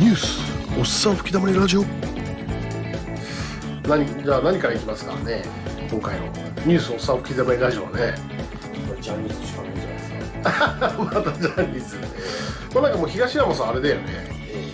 [0.00, 0.40] ニュース
[0.78, 1.84] おっさん吹き溜まりラジオ。
[3.86, 5.42] 何じゃあ何からいきますかね
[5.90, 6.24] 今回の。
[6.24, 8.14] ニュースおっさん吹き溜まりラジオはね。
[9.02, 11.96] ジャニーズしかないんじゃないですか またジャニーズ。
[12.74, 14.02] まあなんかもう東山さんあれだよね。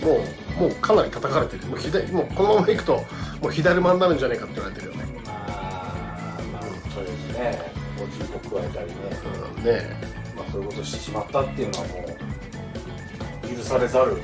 [0.01, 0.23] も
[0.59, 1.65] うもうかなり叩かれてる。
[1.65, 3.05] もう左もうこのままいくと
[3.41, 5.35] もう左間になるんじゃないかって言われてるよね、まあ
[6.53, 6.63] まあ
[6.95, 7.73] そうですね。
[7.97, 8.93] こう人口加えたりね。
[9.57, 9.99] うん、ね
[10.37, 12.17] まあそういうことをしてしまったっていうのはも
[13.43, 14.13] う許されざる。
[14.13, 14.19] う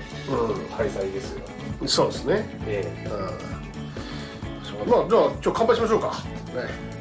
[0.78, 1.42] 開催ですよ
[1.84, 1.88] ん。
[1.88, 2.46] そうですね。
[2.66, 4.90] えうん。
[4.90, 6.08] まあじゃあちょ乾杯しましょうか。
[6.08, 6.94] ね。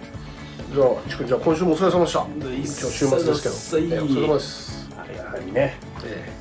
[0.73, 2.27] じゃあちくんじゃあ今週もお疲れ様でした。
[2.27, 4.89] 今日週末ですけど、ええお疲れ様です。
[5.11, 6.33] えやはりねえ。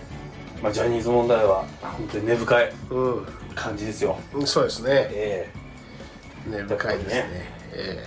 [0.61, 2.73] まあジャニーズ問題は本当に根深い
[3.55, 4.17] 感じですよ。
[4.33, 4.89] うんそうですね。
[4.91, 5.51] え
[6.47, 6.49] え。
[6.49, 7.15] ね深いですね。
[7.17, 7.39] やっぱり
[7.73, 8.03] え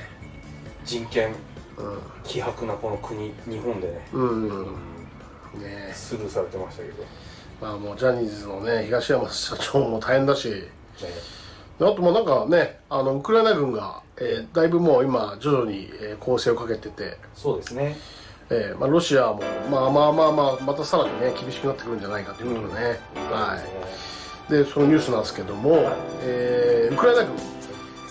[0.85, 1.33] 人権
[1.79, 1.83] え
[2.25, 4.07] 希薄なこの国日本でね。
[4.13, 4.49] うん。
[4.49, 5.63] うん。
[5.63, 5.93] ね。
[5.95, 7.03] スルーされてましたけど。
[7.03, 7.24] ね
[7.65, 10.53] まあもうジャニーズのね東山社長も大変だし。
[11.81, 17.97] あともなんかねあのウクライナ軍が、えーだいぶもう今徐々に、えー攻勢をかけてて、そうですね。
[18.51, 19.41] えーまあ、ロシアも
[19.71, 23.59] まあまあまあまあまたさらにね厳しくなってくるんじゃないかということでね、は
[24.49, 24.53] い。
[24.53, 25.91] でそのニュースなんですけども、
[26.21, 27.35] えーウクライナ軍、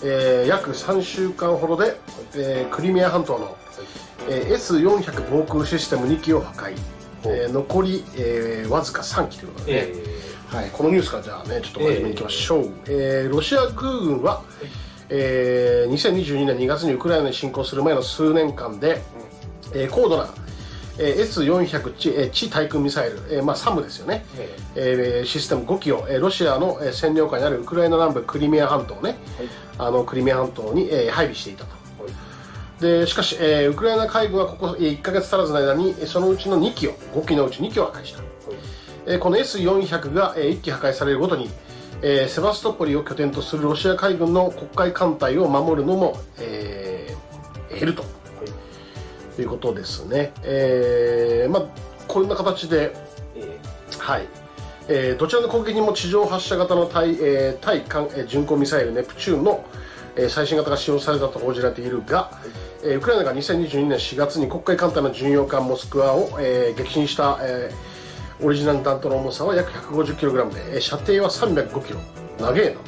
[0.04, 1.96] えー約3週間ほどで、
[2.36, 3.56] えークリミア半島の、
[4.28, 6.76] えー S400 防空システム2機を破壊、
[7.26, 9.80] えー残り、えーわずか3機ということでね、
[10.52, 13.32] えはい、このニュースからじゃあねちょっと真面目にいきましょう、えー。
[13.32, 14.44] ロシア空軍は、
[15.10, 19.02] えー2022年2月にウクライナに侵攻する前の数年間で、
[19.74, 20.30] えー高度な、
[21.00, 29.16] えー S400 地,、えー地対空ミサイル、えーまあ、サムですよね、ええーシステム5機を、えーロシアの、えー占領下にあるウクライナ南部クリミア半島ね、
[29.78, 31.73] あのクリミア半島に、えー配備していたと
[32.80, 38.22] でしかし、えーウクライナ海軍はここ、えー1ヶ月足らずの間にえーそのうちの2機を5機のうち2機を破壊した、
[39.06, 41.50] えーこの S400 が、え1機破壊されるごとに、
[42.02, 48.04] えーセバストポリを拠点とするロシア海軍の黒海艦隊を守るのも、えー減ると。
[49.40, 49.42] い。
[49.44, 51.64] うことですね、えーまあ、
[52.08, 52.94] こんな形で、
[53.36, 53.58] え
[53.98, 54.28] はい。
[54.88, 59.66] えーどちらの攻撃にも地上発射型の対,、えー対艦、えー巡航ミサイルネプチューンの、
[60.16, 62.32] えー最新型が使用されたと報じられているが、
[62.84, 67.94] えーウクライナが2022年4月に黒海艦隊の巡洋艦モスクワを、えー撃沈した、えー
[68.46, 71.98] オリジナル弾頭の重さは約 150kg で、えー射程は 305km
[72.40, 72.82] 長えな。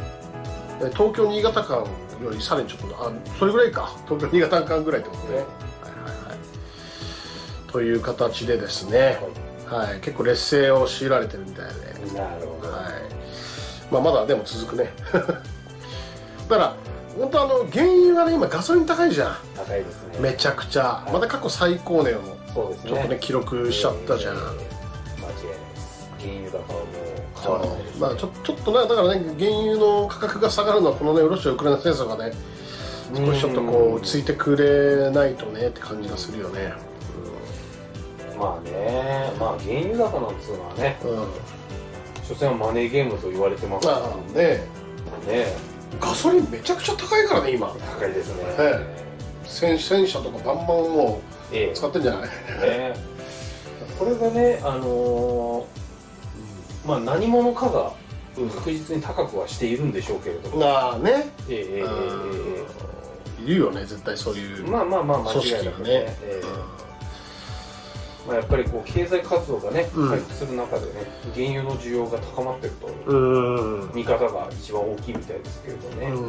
[0.81, 1.85] えー東京新潟間よ
[2.31, 3.96] りさらにちょっとあそれぐらいか。
[4.06, 5.46] 東京新潟間ぐらいってことね、はいはい
[6.30, 7.72] はい。
[7.72, 9.19] という形でですね、
[9.66, 11.74] はい、結構劣勢を強いられてるみたいで、
[12.14, 13.94] えなるほど、はい。
[13.94, 14.94] まあ、まだでも続くね。
[15.12, 15.35] だか
[16.50, 16.75] ら
[17.18, 19.38] 本当あの原油がね今ガソリン高いじゃん。
[19.56, 20.20] 高いですね。
[20.20, 22.22] めちゃくちゃ、いまた過去最高値を
[22.53, 22.90] そうですね。
[22.92, 26.09] ちょっとね記録しちゃったじゃん、えー間違いないです。
[26.20, 32.34] 原油高はもう変わらないです、ね、まあちょちょっとねだからね原油の価格が下がるのはこのねロシア・ウクライナ戦争がね
[33.14, 36.74] 少しちょっとこうついてくれないとねって感じがするよね。
[38.38, 39.32] まあね。
[39.40, 41.28] まあ原油高なんつうのはねうん、うん、
[42.24, 44.00] 所詮はマネーゲームと言われてますから。
[44.02, 44.68] まあね。
[45.28, 47.67] ねガソリンめちゃくちゃ高いからね今。
[48.00, 48.44] 高いですね。
[48.59, 49.06] え
[49.45, 52.22] 戦戦車とかバンバンもえ使ってんじゃない？
[52.61, 52.94] ね。
[54.00, 57.94] これがねあのーまあ何者かが
[58.55, 61.29] 確実に高くはしているんでしょうけれども、まあね。
[61.50, 61.85] えええええ
[63.41, 65.84] えいるよね絶対そういうええまあまあまあ間組織違いなくね。
[65.84, 66.17] がね。
[66.23, 66.84] ええ
[68.28, 70.09] まあ、やっぱりこう経済活動がねうん。
[70.09, 70.91] 回復する中でね、
[71.36, 73.81] 原油の需要が高まってるとうん。
[73.81, 76.19] うん見方が一番大きいみたいですけれどね、う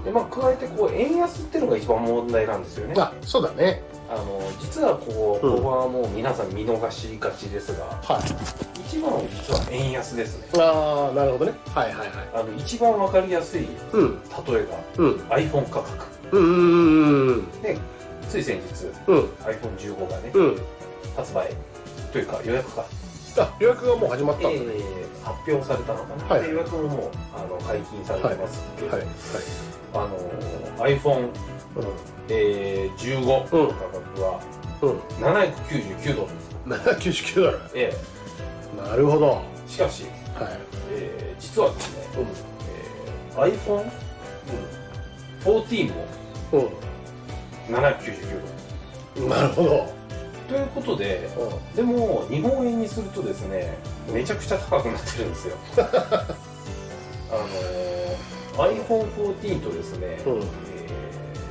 [0.00, 0.04] ん。
[0.04, 2.94] でまあ、加えてこう円安っていうのが一番問題なんですよね。
[2.98, 3.82] あそうだね。
[4.08, 5.56] あの実はこう、うん。
[5.56, 8.80] ここはもう皆さん見逃しがちですがはい。
[8.86, 10.62] 一番は実は円安ですね。
[10.62, 11.52] ああなるほどね。
[11.74, 12.08] はいはいはい。
[12.34, 13.62] あの一番わかりやすい
[13.92, 14.18] 例うん。
[14.22, 14.66] え
[14.98, 15.28] うん。
[15.28, 16.06] が iPhone 価格。
[16.32, 17.78] うんうんうんで
[18.28, 19.18] つい先日うん。
[19.44, 20.58] iPhone15 がねうん
[21.16, 21.50] 発売
[22.12, 22.84] というか予約か、
[23.38, 26.42] あ予約がもう始まったんだね、えー発表されたのかな、はい。
[26.42, 28.62] で予約ももうあの解禁されてます。
[28.76, 29.00] けど、はい。
[29.00, 29.08] はい。
[29.94, 30.10] あの
[30.84, 31.30] iPhone、
[32.28, 33.68] えー、15のうん。
[33.74, 34.40] 価格は
[34.82, 34.90] うん。
[34.90, 36.28] うん799ド
[36.66, 37.58] ル、799ドル。
[37.74, 37.94] え
[38.76, 39.40] なるほど。
[39.66, 40.04] しかし、
[40.90, 42.06] えー実はですね、
[43.34, 43.58] えー、
[45.44, 46.06] iPhone14 も
[46.52, 46.60] うん。
[47.74, 48.40] 799
[49.16, 49.70] ドうんなるほど。
[49.70, 50.03] ル
[50.48, 51.28] ということで
[51.72, 53.76] うでも日本円にするとですね
[54.12, 55.56] めちゃくちゃ高くなってるんですよ。
[55.76, 57.94] あのー
[58.56, 60.16] iPhone14 とですね、んうん。
[60.16, 60.44] えー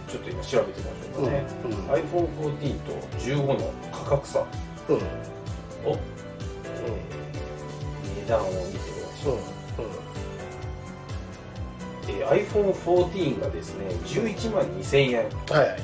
[0.10, 1.72] ちょっと今調べてみましょうかね、うん。
[1.92, 4.45] iPhone14 と15の価格差を、
[4.90, 4.98] うん。
[4.98, 5.98] えー
[8.24, 9.38] 値段を見てみましょう、
[12.07, 15.80] えー iPhone14 がですね11万2000円、うんはいはい。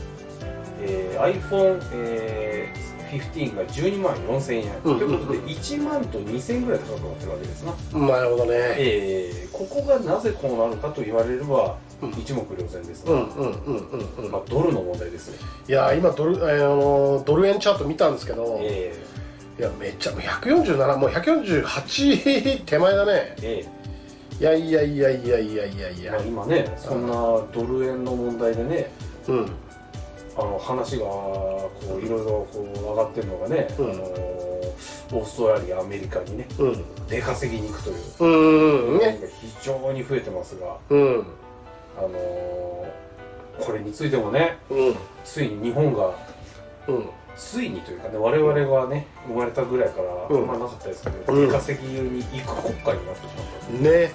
[0.81, 8.51] えー iPhone、えー15が12万4000円、うんということで1万と2000円ぐらい高くなってるわけですな、なるほどね。
[8.77, 12.11] えーここがなぜこうなるかと言われれば、うん。
[12.11, 14.31] 一目瞭然ですが、うんうんうんうんうん。
[14.31, 18.95] まあ、ドルの問題ですね、いや今ドル,、えーあのドル円チャート見たんですけど、え
[19.59, 23.35] いやめっちゃもう147もう148手前だね。
[23.37, 23.65] ーえ。
[24.39, 25.89] いやいやいやいやいやいや。
[25.89, 27.13] いやーまあ、今ねそんな
[27.53, 28.89] ドル円の問題でね
[29.27, 29.51] うん
[30.37, 31.71] あの話がこ
[32.01, 33.91] ういろいろこう上がってるのがね、うん。
[33.91, 34.03] あの
[35.11, 36.83] オーストラリアアメリカにねうん。
[37.07, 38.93] 出稼ぎに行くという。
[38.93, 38.99] うん。
[38.99, 41.25] ね非常に増えてますが、うん。
[41.97, 42.09] あの
[43.59, 44.95] これについてもねうん。
[45.25, 46.13] ついに日本が
[46.87, 47.09] うん。
[47.35, 50.43] ついにというかね我々がね生まれたぐらいからうん。
[50.43, 54.11] あんまなかったですけど、うん出稼ぎに行く国家になってしまったね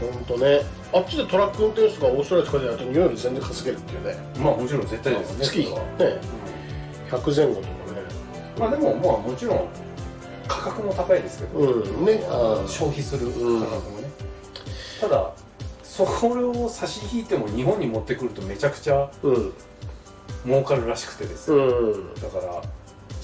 [0.00, 0.62] ほんとね。
[0.92, 4.16] あっちでトラック運転手とかオーストラリアとかでやると日本より全然稼げるっていうね。
[4.38, 6.18] まあもちろん絶対ですね月そねれは
[7.10, 7.74] 100前後とかね。
[8.56, 9.68] うんまあでもまあもちろん
[10.46, 12.04] 価格も高いですけど、うん。
[12.04, 12.20] ね
[12.68, 13.66] 消費する価格うんも
[14.00, 14.10] ね、
[15.00, 15.32] ただ
[15.82, 16.04] そ
[16.34, 19.52] れを差し引いても日本に持ってくるとめちゃくちゃうん。
[20.44, 22.14] 儲かるらしくてですね、うん。
[22.14, 22.62] だから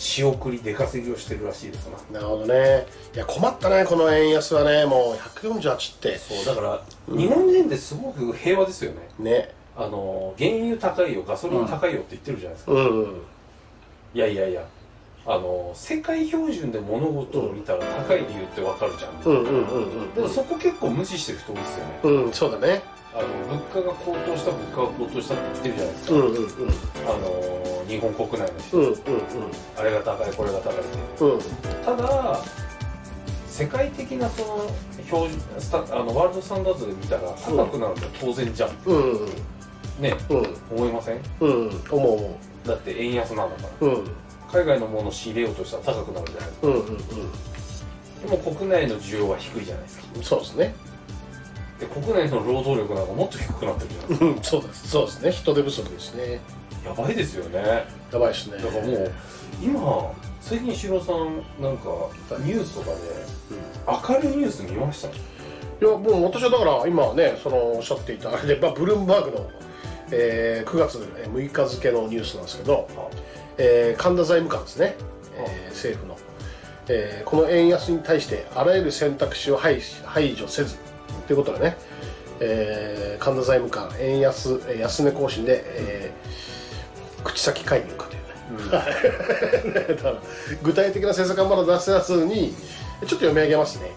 [0.00, 2.20] 仕送り出稼ぎをしてるらしいですな。
[2.20, 2.86] なるほどね。
[3.14, 4.86] いや困ったねこの円安はね。
[4.86, 6.16] もう148って。
[6.16, 6.82] そうだから
[7.14, 9.08] 日本人ってすごく平和ですよね。
[9.18, 9.50] ね。
[9.76, 13.02] あの原油高いよガソリン高いよって言ってるじゃないですか、うん。
[13.02, 13.22] うん
[14.14, 14.66] いやいやいや。
[15.26, 22.00] あの世界標準で物事を見たら高い理由ってわかるじゃん、うんうんうんうんでもそこ結構無視してる人多いですよね。
[22.04, 22.82] うんそうだね。
[23.12, 26.40] あの物価が高騰した物価が高騰したって言ってるじゃないですか、うんうんうん。
[26.40, 28.94] あの日本国内の人、うんうん
[29.76, 30.76] あれが高いこれが高いっ
[31.18, 31.26] てう。
[31.26, 31.40] んうん。
[31.84, 32.40] ただ
[33.48, 34.70] 世界的なその
[35.06, 39.26] 標準スタあのワールドスタンダードで見たら高くなるのは当然じゃん、うん。
[40.00, 40.14] ね。
[40.30, 40.56] うん。
[40.76, 41.20] 思いません？
[41.40, 41.82] うん。
[41.90, 43.88] 思う思だって円安なんだから。
[43.88, 44.10] ううん。
[44.52, 46.66] 海外のものを仕入れようとしたら高くなるじゃないですか。
[46.68, 46.96] うんうん
[48.20, 50.04] でも国内の需要は低いじゃないですか。
[50.14, 50.74] うんそうですね。
[51.80, 54.88] で国内の労働力なんかもっと低くなってるじゃないですうんそうです。
[54.88, 55.32] そうですね。
[55.32, 56.36] 人手不足ですね。
[56.36, 56.42] か
[56.84, 57.84] やばいですよね。
[58.12, 58.56] やばいですね。
[58.58, 59.12] だからもう
[59.62, 61.90] 今最近シロさんなんか
[62.40, 65.08] ニュースとかで明るいニュース見ました？
[65.08, 65.12] い
[65.82, 69.50] やもう私はだから今ねそのおっしゃっていたあれで、まあ、ブルームバーグの、
[70.12, 72.88] えー9月6日付のニュースなんですけど、
[73.58, 74.94] えー神田財務官ですね、
[75.36, 76.18] えー政府の、
[76.88, 80.76] えーこの円安に対してあらゆる選択肢を排排除せず
[81.26, 81.76] ということでね、
[82.40, 86.49] えー神田財務官円安えー安値更新で、えー
[87.24, 89.94] 口先介入かというね。
[89.94, 90.14] だから
[90.62, 92.54] 具体的な政策はまだ出せずに
[93.00, 93.90] ちょっと読み上げますね、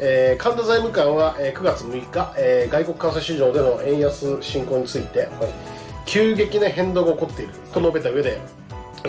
[0.00, 5.28] えー神田財務官は、えー9月6日、えー外国為替市場での円安進行について、
[6.06, 8.40] 急激な変動が起こっていると述べた上で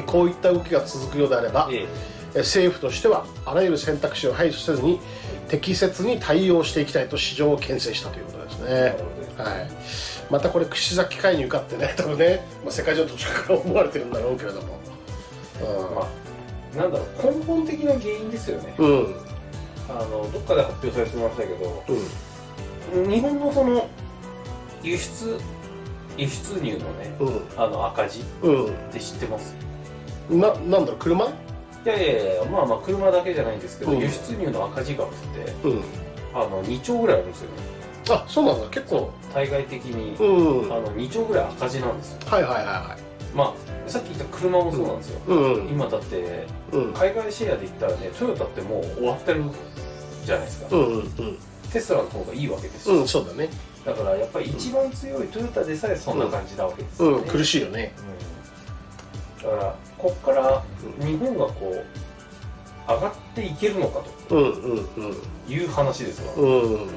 [0.06, 1.80] こういった動きが続くようであれば、ええ。
[1.86, 1.88] ー
[2.36, 5.00] 政府としてはあらゆる選択肢を排除せずに
[5.48, 8.96] 適切に対応していきたいと市場を牽制したということですね、
[9.36, 9.70] はい、
[10.30, 14.68] またこれ串崎介入かってね 多分ね、まあ、世界中の投資家から思われてるんだろうけれども。
[15.96, 18.74] まあなんだろう根本的な原因ですよね。
[18.78, 18.90] うん。
[18.90, 19.16] うん
[19.90, 21.84] あのどっかで発表されてましたけど
[22.94, 23.10] うん。
[23.10, 23.88] 日本のその
[24.84, 25.40] 輸出
[26.16, 27.42] 輸出入のねうん。
[27.58, 28.74] あの赤字っうん。
[28.92, 29.56] て知ってます？
[30.30, 31.26] ななんだろう車？
[31.26, 31.30] い
[31.86, 33.98] やいやいやまあまあ車だけじゃないんですけど、うん。
[34.00, 35.12] 輸出入の赤字額っ
[35.64, 35.84] てうん。
[36.36, 37.64] あの2兆ぐらいあるんですよね
[38.16, 38.68] あそうなんだ。
[38.70, 39.12] 結構。
[39.34, 40.70] 対外的に、うん。
[40.70, 42.20] はいあの2兆ぐらい赤字なんですよ。
[42.26, 42.98] はいはいは
[43.36, 45.70] まあさっき言った車もそうなんですよ、いうん。
[45.70, 46.94] 今だってうん。
[46.94, 49.44] 海外シェアで言ったらねトヨタってもう終わってる
[50.26, 51.38] じゃないですか、うんうん
[51.72, 53.50] テスラの方がいいわけですよ、うんうんそうだね。
[53.86, 57.94] だからやっぱり一番強いトヨタでさえそんな感じなわけですよね、うん苦しいよね。
[59.42, 59.52] うん。
[59.52, 60.64] だからこっから
[61.00, 64.02] 日本がこう上がっていけるのか
[64.32, 64.86] うんうんうん。
[65.46, 66.34] という話ですわ。
[66.38, 66.90] うん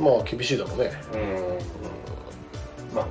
[0.00, 0.92] まあ厳しいだろうね。
[1.12, 1.16] う
[2.92, 2.94] ん。
[2.96, 3.06] まあ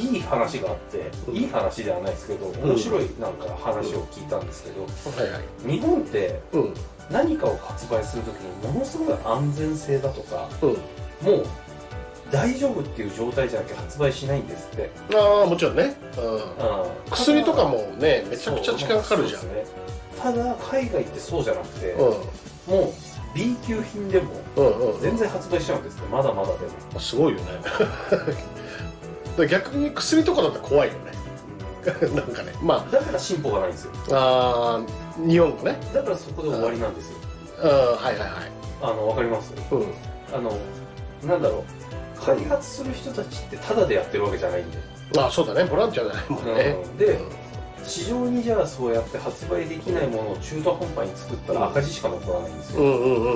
[0.00, 1.36] いい話があってうん。
[1.36, 5.70] いい話ではないですけど面白いなんか話を聞いたんですけどはいはい。
[5.70, 6.74] 日本ってうん。
[7.10, 10.68] 何かを発売するときにものすごい安全性だとかうん。
[11.26, 11.46] もう
[12.30, 16.40] 大丈夫っていう状態じゃなきゃ発売しないんですって、ああもちろんね、うん、うん
[17.10, 19.42] 薬とかもねめちゃくちゃ時間かかるじゃん。
[19.48, 19.64] ね。
[20.20, 22.00] ただ海外ってそうじゃなくて、うん。
[22.00, 22.12] も
[22.82, 22.92] う
[23.34, 26.02] B 級品でもうんうん全然発売しちゃうんですね。
[26.10, 27.46] まだまだでも、すごいよね。
[29.36, 31.12] で 逆に薬とかだったら怖いよね。
[32.14, 32.52] なんかね。
[32.62, 33.92] まだから進歩がないんですよ。
[34.12, 34.80] あ
[35.18, 35.78] あー日本もね。
[35.94, 37.16] だからそこで終わりなんですよ、
[37.62, 37.68] うん。
[37.68, 38.30] はいはいはい。
[38.82, 39.52] あのわかります？
[39.70, 39.86] うん。
[40.34, 40.52] あの
[41.24, 42.24] なんだろう。
[42.24, 44.78] 開発する人たちってタダでやってるわけじゃないんで、
[45.16, 45.64] ああそうだね。
[45.64, 46.96] ボランティアじゃないもんね、うん。
[46.98, 47.18] で
[47.88, 52.82] 市場にじゃあそうやって発売できないものを中途半端に作ったら赤字しか残らないんですよ、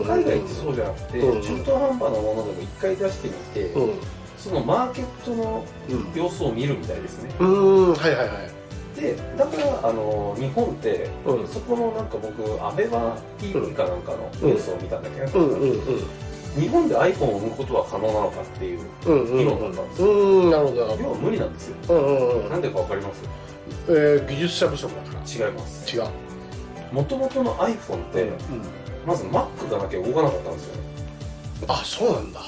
[0.07, 3.95] 海外ってそうじゃなくて、うん中途半端なものでも一回出してみて、うん。
[4.37, 7.31] そのマーケットのうん様子を見るみたいですね。
[7.41, 7.93] うん。
[7.95, 9.01] はいはいはい。
[9.01, 11.49] でだからあの日本って、うん。
[11.49, 15.29] そこのなんか僕アベマ TV かなんかのニュースを見たんだけど、
[16.59, 21.77] 日本で iPhone を生むことは可能なのかっていう議論だったんですよ、どなるほ要は無理なんですよ。
[21.89, 22.51] どうんうんうん。
[22.51, 23.23] なんでかわかります？
[23.89, 25.97] えー技術者不足だから違います。
[25.97, 26.05] 違う。
[26.93, 28.37] もともとの iPhone って、うん。
[29.07, 30.83] まず Mac がなきゃ動かなかったんですよね。
[31.69, 32.41] あそうなんだ。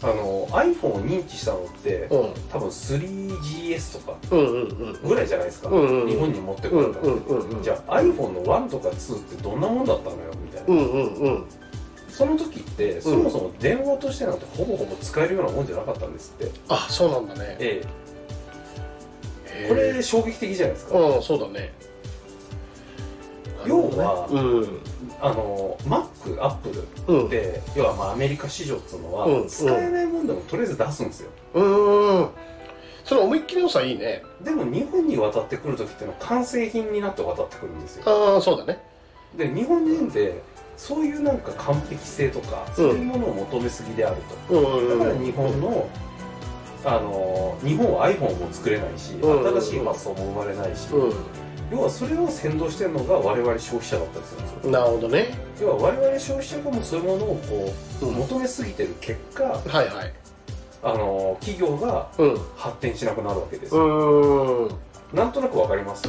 [0.00, 2.34] あの iPhone を認知したのって、うん。
[2.50, 5.08] 多分 3GS とかうんうんうん。
[5.08, 6.02] ぐらいじゃないですか、うんうん。
[6.02, 7.62] うん日本に持ってこうんられたの、うんうんうん。
[7.62, 11.44] じゃあ iPhone の1とか2ってどんなもんだったのよみたいな、うんうんうん。
[12.10, 17.56] その時ってそもそも電話としてなんてほぼほぼ使えるようなもんじゃなかったんですって、あそうなんだね。
[17.60, 18.07] ええ
[19.68, 21.72] これ衝撃的じゃないですか、うんそうだね。
[23.66, 24.80] 要はうん。
[25.20, 26.06] あの Mac、
[26.40, 27.26] Apple うん。
[27.26, 31.30] って要はまあアメリカ市場っていうのは、うん使えないもんでもとりあえず出すんですよ。
[31.54, 32.28] うん
[33.04, 34.22] それ思いっきりのさいいね。
[34.42, 38.04] でも日本に渡ってくる時っていうのは完成品になって渡ってくるんですよ。
[38.06, 38.80] ああそうだね。
[39.36, 40.42] で日本人って
[40.76, 44.16] そういうなんか完璧性とかそういうものを求めすぎである
[44.50, 44.98] うんと、うんうん。
[44.98, 45.88] だから日本の
[46.84, 51.12] あの日本は iPhone も作れないし、うん新しい発想も生まれないし、う
[51.70, 54.68] 要はそれを先導してるのが我々消費者だったりするんですよ。
[54.70, 55.34] んなるほどね。
[55.60, 60.12] 要は我々消費者がもうそういうものをこう、うん求めすぎてる結果はいはい。
[60.82, 62.38] あの企業がうん。
[62.56, 64.70] 発展しなくなるわけですよ、うん
[65.12, 66.06] なんとなくわかります？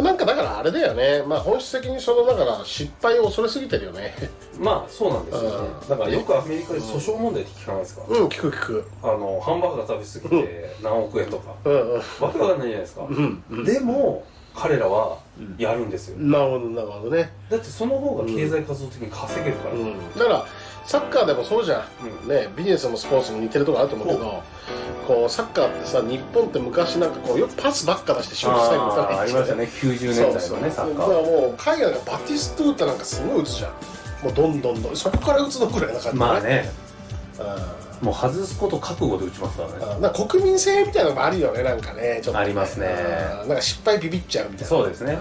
[0.00, 1.24] なんかだからあれだよね。
[1.26, 4.14] まあ本質的にそのだから失敗を恐れすぎてるよね。
[4.60, 5.68] まあそうなんですよね。
[5.82, 5.88] うん。
[5.88, 8.84] だからよくアメリカで訴訟問題って聞かないですか、うん聞く聞く。
[9.02, 11.54] あのハンバーガー食べ過ぎて何億円とか。
[11.64, 11.98] うんうん。
[11.98, 13.64] わけわかんないじゃないですか、うんうん。
[13.64, 14.24] でも
[14.54, 15.56] 彼らはうん。
[15.58, 16.18] やるんですよ。
[16.18, 17.32] なるほどなるほどね。
[17.50, 20.46] だってその方が経済活動的に稼げるから、うんだから
[20.86, 21.84] サッカーでもそうじゃ
[22.24, 24.40] んねビジネスもスポーツも似てるとこあると思うけど
[25.06, 29.64] こうサッカーってさ日本って昔なんかこうよくパスばっか出してシュート最後打たないありましたね。
[29.64, 30.70] 90年代のねそうそう。
[30.70, 33.72] サッカだからーもう海外がバティストゥータなんかすごい打つじゃん。
[34.24, 36.70] もうどんどんどんそこから打つのくらいな感じだまあね。
[38.02, 39.98] うもう外すこと覚悟で打ちますからね。
[39.98, 40.02] ん。
[40.02, 42.20] なんか国民性みたいなのもあるよねなんかね。
[42.22, 42.40] ちょっと。
[42.40, 42.88] ありますね。
[43.42, 43.48] うん。
[43.48, 44.66] なんか失敗ビビっちゃうみたいな。
[44.66, 45.18] そうですね。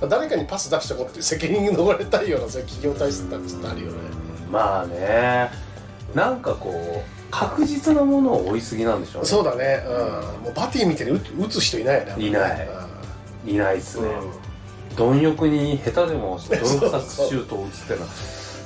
[0.00, 0.08] うん。
[0.08, 3.98] 誰かにパス出してこうって責任に逃れたいようなそういう企業体質ってちょっとあるよね。
[4.50, 5.50] まあね。
[6.14, 9.28] なんかこう確実なものを追いすぎなんでしょうね。
[9.28, 12.26] そうだね、うん、もうバティ見て打打つ人いないよね。
[12.26, 12.68] いない。
[13.46, 14.08] いないっすね、
[14.90, 14.96] うん。
[14.96, 18.12] 貪欲に下手でも泥臭くシュートを打つっていうのは。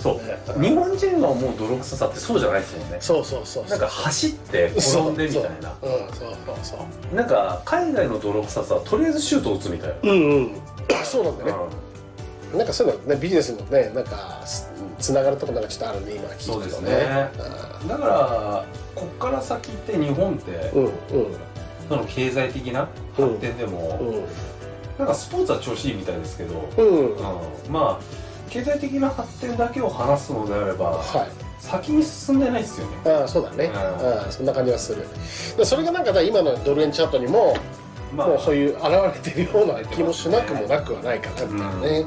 [0.01, 0.59] そう。
[0.59, 0.69] ね。
[0.69, 2.97] 日本人のもう泥臭さってそうじゃないですもんね。
[3.01, 5.75] そうそうそうなんか走って転んでみたいな。
[5.81, 5.95] そうう。
[5.95, 6.77] んそうそうそ
[7.13, 7.15] う。
[7.15, 10.61] なんか海外の泥臭さはとりあえずシュートを打つみたいな、うんうん。
[11.05, 11.53] そうなんだね、
[12.57, 14.67] なんかそういうのねビジネスのねなんかつ
[14.99, 17.31] つながるとこなんかちょっとあるね今聞いてるとそうですね
[17.89, 20.93] だからこっから先って日本って、うんうん。
[21.89, 24.25] その経済的な発展でも、うん
[24.99, 27.73] なんかスポーツは調子いいみたいですけど、うん、うん。
[27.73, 31.29] まあ経済的な発展だけを話すのであればはい。
[31.61, 32.97] 先に進んでないですよね。
[33.07, 33.77] ああそうだね、うん。
[33.77, 35.07] ああそんな感じはする。
[35.57, 37.55] でそれがなんかだ今のドル円チャートにも、
[38.15, 38.85] まもうそういう現
[39.25, 42.07] れてるような気もしなくもなくはないかなみたいなね、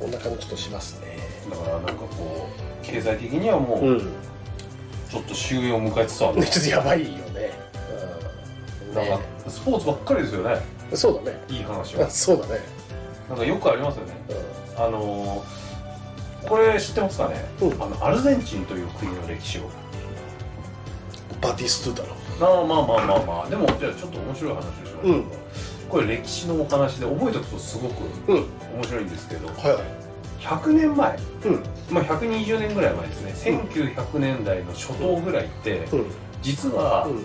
[0.00, 1.18] こんな感じとしますね。
[1.50, 2.48] だからなんかこ
[2.82, 4.12] う経済的にはもううん
[5.12, 7.50] ちょっと終焉を迎えつつある、ね ちょっとやばいよね。
[8.88, 8.94] うん。
[8.94, 10.56] なんかねスポーツばっかりですよね。
[10.94, 11.38] そうだね。
[11.50, 12.08] いい話あは。
[12.10, 12.60] そうだね、
[13.28, 14.14] なんかよくありますよね。
[14.78, 14.84] うん。
[14.84, 15.62] あのー
[16.48, 17.72] これ知ってますかね、うん。
[17.80, 19.62] あのアルゼンチンという国の歴史を。
[21.40, 22.16] バティストゥだろ。
[22.40, 23.48] まあまあまあまあまあ。
[23.48, 25.24] でもじゃあちょっと面白い話をしょう、うん。
[25.88, 28.36] これ歴史のお話で覚えておくとすごくうん。
[28.74, 29.46] 面白いんですけど。
[29.46, 30.01] はいはい
[30.42, 31.18] 100年前。
[31.44, 31.62] うん。
[31.90, 36.06] まあ120年ぐらい前ですね、1900年代の初頭ぐらいってうん。
[36.42, 37.24] 実はうん。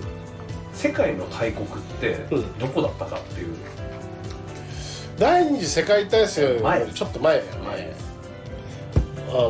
[0.73, 1.69] 世界の大国っ
[1.99, 2.59] てうん。
[2.59, 3.55] どこだったかっていう、
[5.17, 6.85] 第二次世界大戦より前。
[6.87, 7.93] ちょっと前前。
[9.29, 9.49] あの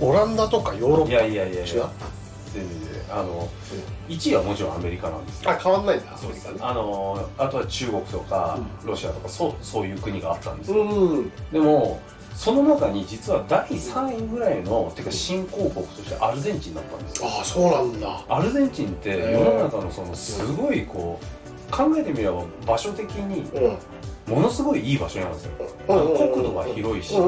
[0.00, 1.10] オランダとかヨーロッパ。
[1.10, 1.78] いやいやいやい違う？
[1.78, 1.90] や
[2.52, 2.78] 全然
[3.10, 3.48] あの
[4.08, 5.50] 1位はもちろんアメリカなんですよ。
[5.50, 6.16] あ変わんないんだ。
[6.16, 11.30] そうですアメリあのあとは中国とかロシアとかそうそういう国があったんですよ、うん。
[11.52, 12.00] でも
[12.36, 17.28] その中に実は第3位ぐらいのてか新興国としてアルゼンチンだったんですよ。
[17.28, 18.24] ああそうなんだ。
[18.28, 23.78] アルゼンチンって世の中のそのすごいこう考えてみれば場所的にうん。
[24.26, 25.52] ものすごいいい場所なんですよ、
[25.86, 27.20] 国土は広いし、あ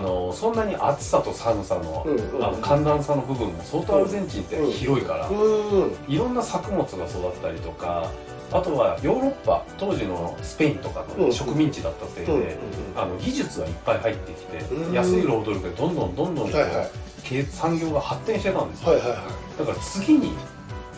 [0.00, 2.06] のそんなに暑さと寒さの,、
[2.40, 5.92] あの寒暖差の部分も相当アルゼンチンって広いから、うん。
[6.08, 8.10] いろんな作物が育ったりとか
[8.50, 12.58] あとはヨーロッパ当時のスペインとかうんの植民地だったせいで、
[12.96, 14.92] あの技術がいっぱい入ってきて、うん。
[14.92, 16.90] 安い労働力でどんどんどんどんはいはい。
[17.24, 19.18] 経産業が発展してたんですよ、はいはいはい。
[19.58, 20.32] だから次に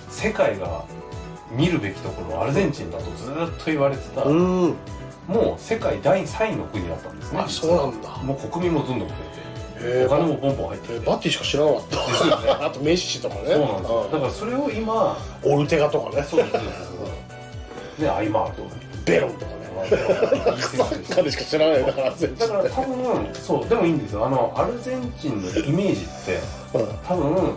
[0.08, 0.84] 世界が
[1.50, 4.74] 見るべきところはアルゼンチンだとずっと言われてた、うん。
[5.26, 8.08] もう世界第3位の国だったんですねあそうなんだ。
[8.18, 9.40] もう国民もどんどん増えて
[10.02, 11.96] へお金もボンボン入ってきて、えバッティしか知らなかった。
[11.96, 12.50] ですよね。
[12.60, 13.40] あとメッシとかね。
[13.46, 14.08] そうなんですよ。
[14.12, 16.22] だからそれを今うんオルテガとかね。
[16.28, 16.89] そうですそうです
[18.00, 18.70] ねアイマールとか
[19.04, 19.60] ベロンとかね。
[19.90, 19.96] サ
[20.84, 24.26] ッカーでしか知らないだから全だから多分そうでもいいんですよ。
[24.26, 26.88] あのアルゼンチンのイメージってうん。
[27.06, 27.54] 多分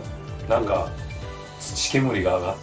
[0.48, 0.88] なんか
[1.60, 2.56] 土煙が上がっ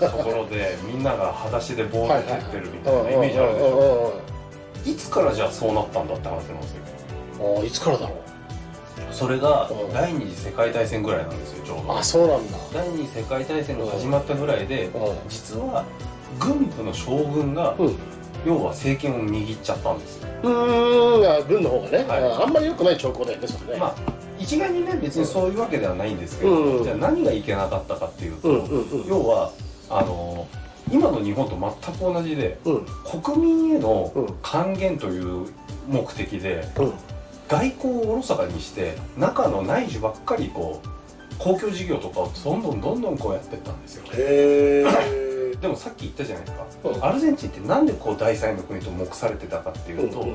[0.00, 4.12] たところでみんなが裸足でボール蹴ってるみたいなイメージあるでしょ。
[4.86, 6.80] いつからじゃあそうなったんだって話なんですよ。
[7.58, 8.14] ああいつからだろ
[9.12, 9.92] それがうん。
[9.92, 11.92] 第二次世界大戦ぐらいなんですよちょうど。
[11.94, 12.58] うあそうなんだ。
[12.72, 14.90] 第二次世界大戦が始まったぐらいでう
[15.28, 15.84] 実は
[16.38, 17.96] 軍部の将軍がんうん。
[18.44, 20.22] 要は政権を握っちゃったんです。
[20.22, 21.40] ようーん。
[21.40, 22.24] あ軍の方がね、はい。
[22.24, 23.94] ああんまり良くない兆候だよねそれね、まあ
[24.38, 26.84] 一概にね別にそういうわけではないんですけど、うん。
[26.84, 29.06] じゃあ何がいけなかったかっていうと、うんうんうん。
[29.06, 29.52] 要は
[29.88, 30.46] あの
[30.92, 32.86] 今の日本と全く同じでうん。
[33.22, 34.26] 国民へのうん。
[34.42, 35.46] 還元という
[35.88, 36.92] 目的でうん。
[37.48, 40.88] 外交をおろそかにして中の内需ばっかりこう
[41.38, 44.04] 公共事業とかをどんどんどんどんこうやってったんですよ。
[44.12, 45.23] へえ
[45.60, 46.98] でもさっき言ったじゃないですか、う。
[46.98, 50.26] んアルゼンチンってなんでこう第三の国と目されてたかっていうと、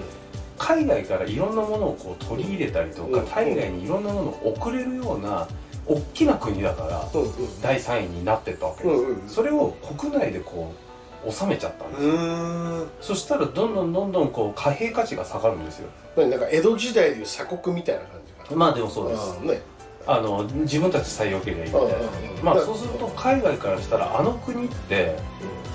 [0.58, 3.28] 海外からいろんなものをこう取り入れたりとか、うん。
[3.28, 5.48] 海外にいろんなものを送れるような
[5.86, 7.06] 大きな国だから
[7.62, 8.84] 第3位になってったわけ。
[8.84, 8.90] で
[9.28, 10.74] す、それを国内でこ
[11.26, 12.90] う収めちゃったんです、うーん。
[13.02, 15.90] そしたらどんどんどんどんこう貨幣価値が下がるんですよ。
[16.16, 18.56] 何なんか江戸時代でいう鎖国みたいな感じかな。
[18.56, 19.40] まあでもそうです。
[19.40, 19.62] んね
[20.08, 25.18] あの自分たちさえ良ければいいみたいな、まあそうすると海外からしたらあの国って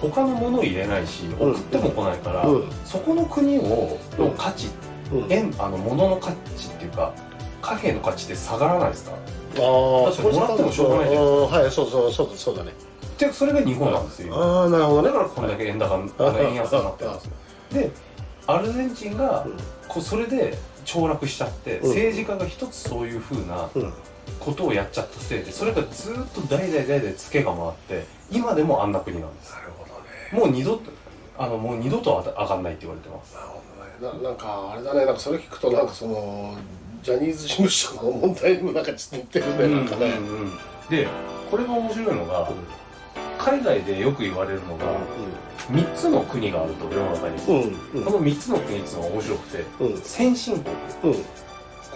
[0.00, 2.70] 他のものを入れないし送っても来ないから、うん。
[2.84, 4.68] そこの国をの価値、
[5.12, 5.32] うん。
[5.32, 7.14] 円あの物の価値っていうか
[7.62, 9.12] 貨幣の価値って下がらないですか？
[9.12, 12.72] ああだってもらってもしょうがないじゃないうんはいそうそうそうだそうだね。
[13.18, 14.36] でそれが日本なんですよ今。
[14.36, 15.08] ああなるほどね。
[15.08, 15.98] だからこんだけ円高あ
[16.32, 17.30] の円安になってるんですよ
[17.72, 17.90] で
[18.46, 19.56] アルゼンチンがうん。
[19.86, 21.88] こうそれで凋落しちゃってうん。
[21.88, 23.92] 政治家が一つそういうふうなうん。
[24.40, 29.52] ことをやっちゃったせいでそれがずっと代々代々ツケが回って今でもあんな国なんです。
[29.52, 30.46] なるほどね。
[30.46, 30.90] もう二度と
[31.36, 33.34] あのもう二度と上がんないって言われてます。
[33.34, 33.62] なるほ
[34.02, 34.22] どね。
[34.22, 35.04] ななんかあれだね。
[35.04, 36.56] なんかそれ聞くとなんかその
[37.02, 39.74] ジャニーズ事務所の問題にもなんかちょっと似てるね。
[39.74, 40.06] なんかね。
[40.06, 40.40] うんうん。
[40.40, 40.58] うん
[40.90, 41.08] で
[41.50, 42.50] これが面白いのが
[43.38, 44.84] 海外でよく言われるのが
[45.70, 48.04] 3つの国があると世の中に、うんうん。
[48.04, 50.00] この3つの国っていうのが面白くてうん。
[50.02, 50.64] 先進
[51.02, 51.24] 国うん。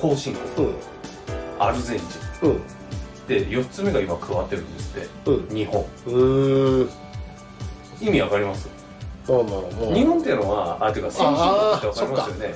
[0.01, 0.75] 後進国うん。
[1.59, 2.05] アルゼンチ
[2.43, 2.51] うん。
[2.53, 2.61] ン
[3.29, 5.31] で4つ目が今加わってるんですって。
[5.31, 5.55] うん。
[5.55, 5.85] 日本。
[8.01, 8.78] 意味わかります？
[9.29, 11.45] 日本っていうのはあていうか先進国
[11.77, 12.55] ってわかりますよね。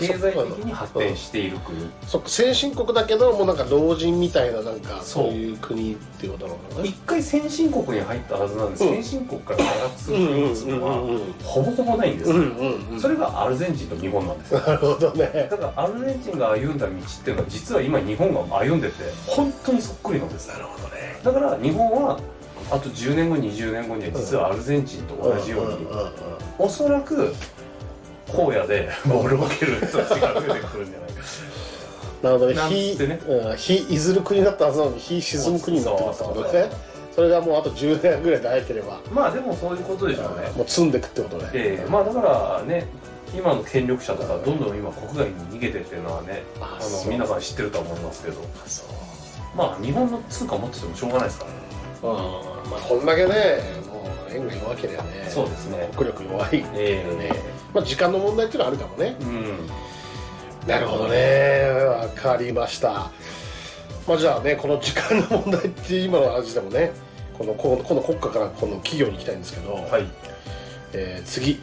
[0.00, 1.90] 経済的に発展している国。
[2.06, 2.28] そっか。
[2.28, 5.30] 先進国だけどもうなんか老人みたいななんかそう。
[5.30, 8.90] いう国っていうことなのかな一回先進国に入ったはずなんです、うん。
[8.96, 10.92] 先進国から開発するうん国っていうのは
[11.42, 13.00] ほぼほぼないんですよ、うんうんうん。
[13.00, 14.60] それがアルゼンチンと日本なんですよ。
[14.60, 15.48] なるほどね。
[15.50, 18.94] だからアルゼンチンが歩んだ道っていうのは実は今日本が歩んでて
[19.26, 21.18] 本当にそっくりなんですなるほどね。
[21.22, 22.18] だから日本は
[22.70, 25.86] あと10年後20年後には実はアルゼンチンと同じように、
[26.58, 27.34] おそらく
[28.32, 31.20] 荒野でボールを蹴る人たちが出てくるんじゃないか。
[32.22, 32.54] なるほどね。
[32.68, 33.56] 日うん。
[33.56, 36.70] 日いずる国だったはずなのに日沈む国になってますってことね
[37.14, 39.00] それがもうあと10年ぐらいで早ければ。
[39.12, 40.50] まあでもそういうことでしょうね。
[40.56, 41.50] もう積んでくってことね。
[41.54, 41.90] ええ。
[41.90, 42.86] まあだからね
[43.34, 48.40] 今の権力者とかどんどん今国外に逃げてっていうのはねあの皆さん知ってるとは思いますけど。
[49.56, 51.56] まあ日本の通貨持っててもしょうがないですからね。
[52.44, 53.30] うんまあこんだけね
[53.88, 55.88] もう円が弱ければねそうですね。
[55.96, 56.58] 国力弱い。
[56.62, 57.32] ねえ。
[57.72, 59.16] まあ時間の問題っていうのはあるかもね。
[59.20, 59.66] えうん。
[60.68, 61.70] なるほどね。
[61.88, 63.10] わかりました。
[64.08, 66.92] まあじゃあねこの時間の問題って今の話でもね
[67.38, 70.06] このこのこの国家からこの企業に行きたいんですけど、はい。
[70.92, 71.60] えー次、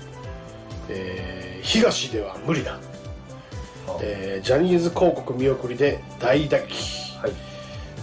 [0.89, 2.79] えー東では無理だ、
[4.01, 6.63] えージャニーズ広告見送りで大打撃。
[6.63, 7.06] はい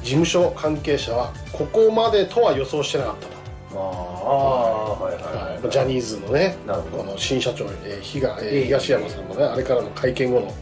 [0.04, 3.34] 事務所関係者はここまでとは予想してなかったと、
[3.74, 7.04] ああはいはいはいジャニーズのねなるほど。
[7.04, 10.46] この新社長、えーひがえーええ東山さんのねあれからの会見後の。
[10.46, 10.54] はい。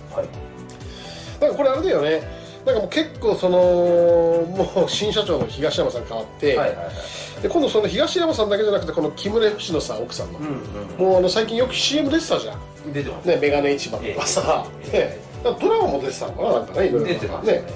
[1.41, 2.23] だからこれあれだよね。
[2.65, 7.43] なんかもう結構そのもう新社長の東山さん変わって、はいはいはい。
[7.43, 10.47] で今度その東山さんだけじゃなくてこの木村佳乃さん奥さんの、うん
[11.05, 12.59] もうあの最近よく CM 出てたじゃん。
[12.87, 13.27] うん出てます。
[13.27, 15.43] ねメガネ市場とかさ、ええね。
[15.43, 17.07] だからドラマも出てたのかななんかねいろいろ。
[17.09, 17.53] 出てますね。
[17.55, 17.67] ね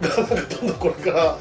[0.00, 1.38] だからなんかどんどんこれから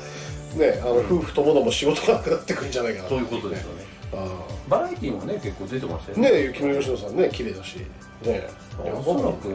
[0.55, 3.09] ねあの夫婦ともども仕事がなくなってくるんじゃないかな。
[3.09, 3.85] そういうことですよね。
[4.13, 6.47] あバラエティーもね結構出てましたあよね。
[6.47, 7.77] ね木村佳乃さんね綺麗だし。
[8.23, 9.49] ねおそらく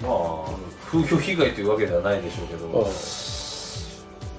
[0.00, 0.50] まあ
[0.86, 2.68] 風評被害というわけではないでしょうけど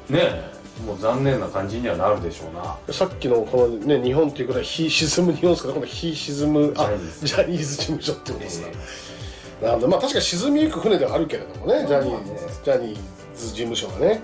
[0.09, 2.77] ねえもう残念な感じにはなるでしょうな。
[2.93, 6.89] さっきのこのね日本っていうことは日沈む日本ですけど今度日沈むあ
[7.21, 8.69] ジジャニーズ事務所ってことですか、
[9.61, 12.99] なのでまあ確かに沈みゆく船ではあるけれどもねジャニーズ、ジャニー
[13.39, 14.21] ズ事務所がね。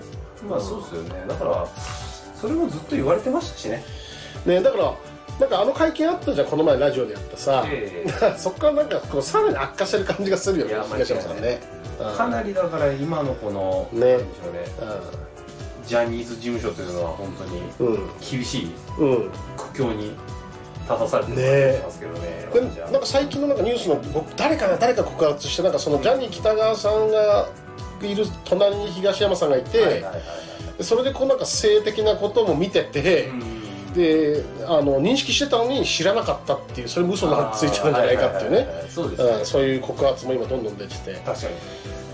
[0.48, 1.24] まあそうですよね。
[1.28, 1.66] だから
[2.40, 3.82] それもずっと言われてましたしね。
[4.44, 4.94] ねだから
[5.40, 8.06] なんかあの会見あったじゃんこの前ラジオでやったさ、え
[8.38, 11.60] そこからなんかこうさらに悪化してる感じがするよね東山さんね。
[12.16, 14.16] かなりだから今のこのね。
[14.16, 14.16] ね。
[14.16, 14.22] う
[15.86, 17.62] ジャニーズ事務所というのは本当に
[18.28, 19.30] 厳しいうん。
[19.56, 20.16] 苦境に
[20.86, 22.90] 立たされてますけどねで私は。
[22.90, 27.48] なんか最近のなんかニュースの僕誰かが誰か告発してなんかそのジャニー喜多川さんが
[28.02, 30.04] いる隣に東山さんがいて、
[30.80, 33.30] それでこうなんか性的なことも見てて、
[33.94, 38.66] であの認識してたのに知らなかったっていうそれも嘘がついてたんじゃないかっていうね。
[39.44, 41.14] そういう告発も今どんどん出てて。
[41.24, 41.54] 確かに。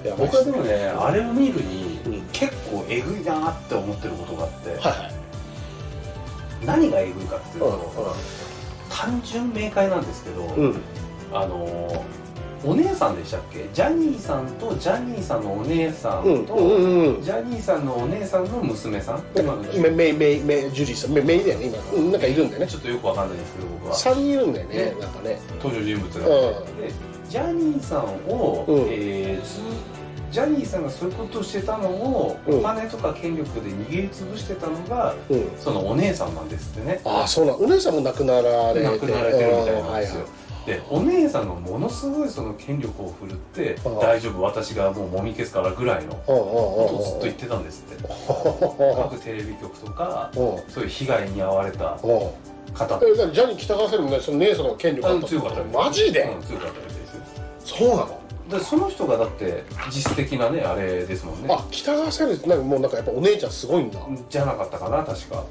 [0.04, 2.22] いや僕はでもねあれを見るに、うん。
[2.32, 4.78] 結構えぐいなって思ってることがあって、
[6.66, 7.70] 何がえぐいかっていうと、う
[8.88, 10.44] 単純明快なんですけど、
[11.32, 12.21] あのー
[12.64, 13.68] お姉さんでしたっけ？
[13.72, 17.22] ジャニーさんとジャニーさんのお姉さんと、うんうんうんうん。
[17.22, 21.12] ジャニーさんのお姉さんの娘さん、今のメメイメイメイジュリーさん。
[21.12, 22.00] メイメイだよね今、う。
[22.00, 22.66] ん、なんかいるんだよね。
[22.68, 23.94] ちょっとよくわかんないんですけど僕は。
[23.94, 24.96] 3人いるんだよねね。
[25.00, 25.38] なんかね。
[25.62, 26.76] 登場人物が、うん。
[26.76, 26.92] で
[27.28, 28.86] ジャニーさんを、うん。
[28.90, 29.60] えーず
[30.30, 32.58] ジャニーさんがそういうことをしてたのを、うん。
[32.60, 35.50] お金とか権力で握りつぶしてたのがうん。
[35.58, 37.00] そのお姉さんなんですってね。
[37.04, 37.56] ああそうなん。
[37.56, 38.82] お姉さんも亡くなられて。
[38.82, 48.02] 亡くなられてるみたいなんですよ、うんでお姉さんがものすごいその権力を振るってうん大丈夫私がもうもみ消すからぐらいのことをずっと言ってたんですって。
[48.96, 50.30] 各テレビ局とか
[50.68, 52.20] そういう被害に遭われたうん
[52.74, 57.72] 方ジャニー喜多川さんもねその姉さんの権力あった強かったマジで、うん強かったみたいです。
[57.72, 58.22] よそうなの？
[58.50, 61.48] でその人がだって実質的なねあれですもんね。
[61.50, 63.98] あ北川さんよりなんかもうなんかやっぱお姉ちゃんすごいんだ。
[64.30, 65.42] じゃなかったかな確か。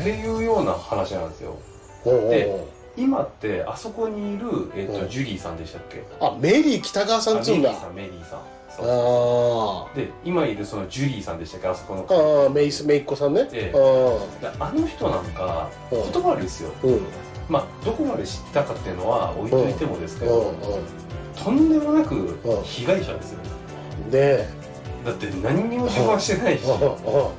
[0.00, 1.56] っていうような話なんですよ。
[2.04, 2.64] で
[2.96, 5.08] 今ってあそこにいる、えっとうん。
[5.08, 6.02] ジュリーさんでしたっけ？
[6.20, 7.70] あメリー北川さんっつうんだ。
[7.70, 8.40] あメリーさんメリーさん。
[8.76, 9.92] そう。
[9.92, 11.68] あで今いるそのジュリーさんでしたっけ？
[11.68, 12.06] あそこの。
[12.06, 13.78] ーあーメイスメイっ子さんね、ええ。
[13.78, 16.12] あであの人なんかうん。
[16.12, 16.70] 言葉悪いですよ。
[16.82, 17.00] ーうん。
[17.48, 20.56] まあどこまで知ってたかっていうのは置いといてもですけど、うん
[21.34, 22.62] とんでもなくうん。
[22.62, 23.40] 被害者ですよ。
[24.04, 24.48] うんで
[25.04, 27.32] だって何にも自慢してないし、どこ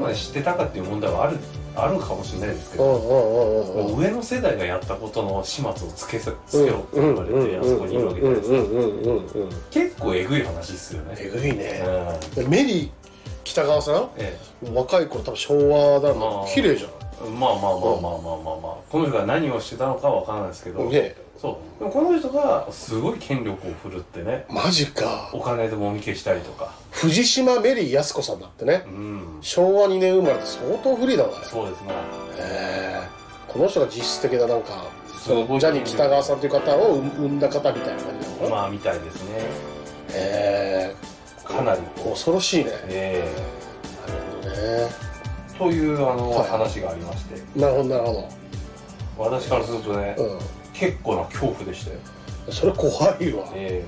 [0.00, 1.38] まで知ってたかっていう問題はある
[1.76, 8.58] あるかもしれないですけど、上の世代がやったことの始末をつけさつけろって言われてあそこにいるわけじゃないですか
[9.70, 11.84] 結構えぐい話っすよねえぐいね
[12.38, 12.90] うんメリー
[13.44, 14.38] 北川さんえ
[14.72, 18.76] 若い頃多分昭和だまあな綺麗じゃえまあまあまあまあまあまあまあ。
[18.90, 21.14] この人が何をしてたのかは分からないですけど、んね。
[21.40, 21.78] そう。
[21.78, 24.46] でもこの人がすごい権力を振るってね。
[24.48, 25.30] マジか。
[25.32, 26.72] お金でもみ消したりとか。
[26.90, 28.84] 藤島メリー靖子さんだってね。
[28.86, 29.38] うん。
[29.40, 31.46] 昭和2年生まれて相当フリーだわね。
[31.46, 31.88] そうですね。
[32.38, 33.02] へえ
[33.48, 34.86] この人が実質的ななんか
[35.26, 39.30] ジャニー喜多川さんという方を生んだ方みたいな感じなのまあみたいですね。
[40.12, 40.94] へ
[41.44, 41.80] かなり。
[41.96, 42.70] え恐ろしいね。
[42.88, 43.34] え
[44.06, 44.56] なるほどね。
[44.58, 45.05] え
[45.58, 47.58] というあの、はい話がありまして。
[47.58, 48.28] なるほどなるほ
[49.18, 50.38] 私からするとね、どうん。
[50.74, 51.96] 結構な恐怖でしたよ、
[52.50, 52.90] それ怖
[53.20, 53.50] いわ。
[53.54, 53.84] え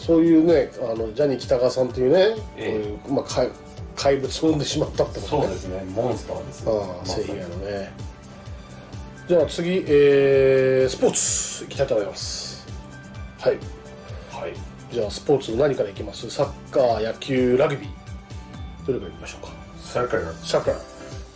[0.00, 3.50] そういうねあのジャニー喜多川さんというね、えこういうまあ、怪
[3.94, 5.42] 怪物を生んでしまったってえことね。
[5.44, 5.84] そうですね。
[5.94, 7.92] モンスターですよああ性被害のね。
[9.28, 12.66] じゃあ次、えー、スポーツいきたいと思います。
[13.40, 13.58] はい。
[14.32, 14.54] はい。
[14.90, 16.30] じゃあスポーツ何からいきます？
[16.30, 18.86] サッカー野球ラグビー。
[18.86, 19.52] どれからいきましょうか？
[19.92, 20.74] それからサッカー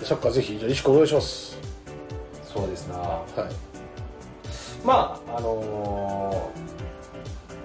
[0.05, 1.57] サッカーぜひじゃあ石子お願いします。
[2.45, 2.99] そうですな。
[2.99, 4.85] はい。
[4.85, 6.61] まああのー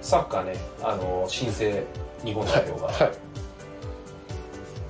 [0.02, 1.84] サッカーね、あのー新生
[2.24, 3.12] 日本はい代表がはい。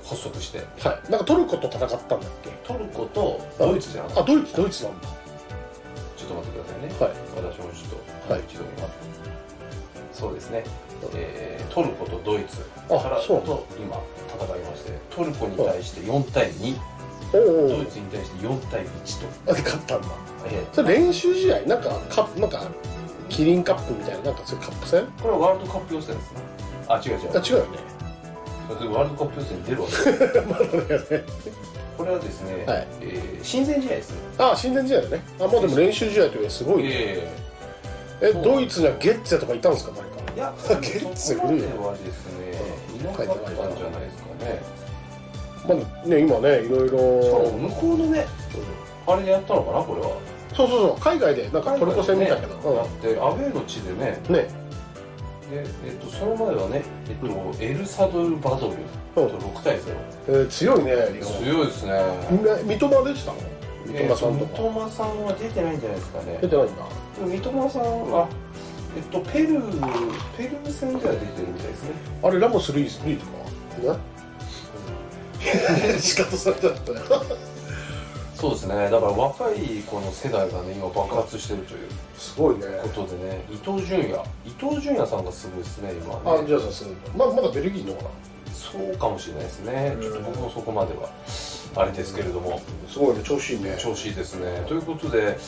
[0.04, 1.10] 発足して、はい。
[1.10, 2.50] なんかトルコと戦ったんだっけ？
[2.64, 4.22] トルコとドイツじゃなかった。
[4.22, 5.08] あドイツドイツなんだ。
[6.16, 7.10] ちょっと待ってくださいね、はい。
[7.36, 8.42] 私もちょっと、はい。
[8.46, 8.88] 一度今
[10.16, 10.64] そうですね、
[11.14, 14.00] えートルコとドイツあからと今
[14.34, 16.74] 戦いましてトルコに対して4対2、
[17.34, 20.08] おおドイツに対して4対1と、勝ったんだ。
[20.46, 22.62] えそれ練習試合なんかカップなんか
[23.28, 25.00] キリンカップみたいななんかそういうカップ戦？
[25.00, 26.38] ーこれはワールドカップ予選ですね。
[26.88, 27.18] あ違う違う。
[27.34, 27.68] あ違うよね。
[28.68, 30.88] ワールドカップ予選に出るわけ。
[30.94, 31.24] ですね。
[31.98, 32.86] これはですね、はい。
[33.02, 35.22] えー親善試合ですねああ親善試合だね。
[35.40, 36.88] あもうでも練習試合というのはすごいね。
[36.92, 37.28] え
[38.22, 39.92] えドイツにはゲッツェとかいたんですか
[40.36, 40.66] いやゲ
[41.00, 42.52] ッツ古いはですね
[43.00, 44.60] いなかったんじゃないですかね。
[45.66, 48.26] まあね今ねいろいしかもろ向こうのね
[49.06, 50.10] あれでやったのかなこれは。
[50.54, 54.20] そうそうそう海外でなんかトルコ戦見たけど、だってアウェーの地でね。
[54.28, 54.34] うん。
[54.36, 54.42] ね。
[54.42, 58.74] で、えっと、その前はね、えっとエルサドル・バドル。
[58.74, 59.30] うん。
[59.30, 59.80] と6対0
[60.28, 61.92] えー強いね強いですね。
[62.64, 63.32] 三笘出てた？
[63.32, 63.38] の
[63.86, 66.38] 三笘さんとか、えー三笘さんは出てないんじゃないですかね。
[66.42, 66.82] 出てないんだ。
[67.26, 68.28] 三笘さんは
[68.96, 69.80] えっとペルー
[70.36, 71.90] ペルー戦では出てるみたいですね。
[72.22, 73.94] あれラモス・ルイス・ルイとか？
[73.94, 73.98] ね
[76.00, 76.98] 仕方されちゃったよ
[78.34, 78.74] そうですね。
[78.74, 82.66] だから若いこの世代がね今爆発してるというすごいね。
[82.82, 83.44] ことでね。
[83.50, 84.14] 伊東純也。
[84.44, 86.20] 伊東純也さんがすごいですね今ね。
[86.24, 88.10] あじゃあさすままだベルギーのかな？
[88.52, 89.92] そうかもしれないですね。
[89.96, 90.02] うん。
[90.02, 91.10] ちょっと僕もそこまでは
[91.76, 92.60] あれですけれども。
[92.88, 93.76] すごいね調子いいね。
[93.78, 94.64] 調子いいですね。
[94.66, 95.38] ということで、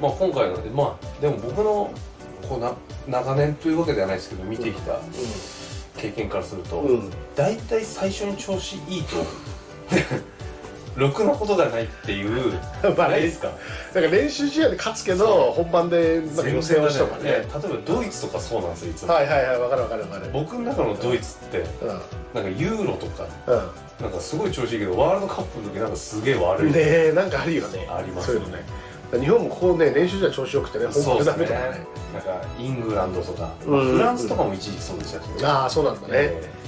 [0.00, 1.90] まあ、今回なんでまあでも僕の
[2.46, 2.72] こうな
[3.08, 5.00] 長年というわけではないですけど見てきた
[5.96, 6.84] 経験からすると、
[7.34, 9.16] 大体最初に調子いいと
[10.96, 12.58] ろくなことがないっていう
[12.96, 13.50] まあないですか？
[13.94, 17.30] なんか練習試合で勝つけど本番でなんか予選をしたとかね。
[17.30, 20.30] 例えばドイツとかそうなんですよいつも、はいはいはいわかるわかるわかる。
[20.32, 21.64] 僕の中のドイツって
[22.34, 27.88] なんかユーロとかうなんかすごい調子いいけどワールドカップの時なんかすげえ悪い、んねえなんかあるよね。
[27.90, 28.64] ありますそういうのね
[29.12, 31.86] 日本もここね練習試合調子よくてね本そうで番ですダねメとかね。
[32.14, 33.72] なんかイングランドとか、うん。
[33.72, 35.46] まあフランスとかも一時期そうでしたしね。
[35.46, 36.58] ああそうなんだね、えー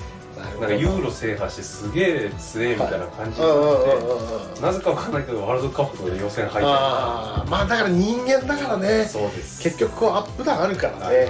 [0.60, 9.04] なんかユーロ制覇してすげえ強えみたいな感じになってなぜかわかんないけどワールドカップの予選入っああまあだから人間だからてね。
[9.04, 9.62] そうです。
[9.62, 11.28] 結局こうアップダウンあるからね。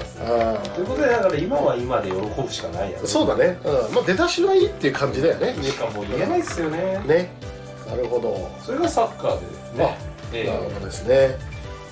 [0.74, 5.50] ということでだから今は今で喜ぶしかないやうんそうだね、うん、まあ出だしはいいっていう感じだよね。
[5.50, 7.02] いうかもう言えないっすよね。
[7.06, 7.30] ね。
[7.88, 8.48] なるほど。
[8.60, 9.46] それがサッカーで
[9.82, 9.98] ね。
[10.06, 11.36] えなるほどですね。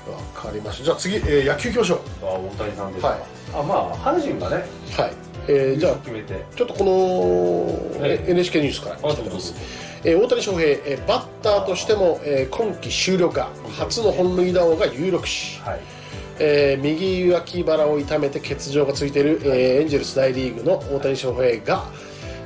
[0.08, 0.84] わかりました。
[0.84, 3.18] じゃあ次、えー野球行きましょうあ大谷さんですか、はい。
[3.54, 4.56] あまあ阪神がね
[4.96, 5.12] はい、
[5.48, 6.44] えーじゃあ決めて。
[6.56, 9.22] ちょっとこの、はいえ NHK ニュースからあどうぞ。
[9.24, 9.54] どうぞ
[10.04, 13.50] えー大谷翔平、えーバッターとしても、えー今季終了か。
[13.76, 15.80] 初の本塁打王が有力視、はい。
[16.38, 21.84] えー右脇腹を痛めて欠場がついている、えーエンジェルス大リーグの大谷翔平が、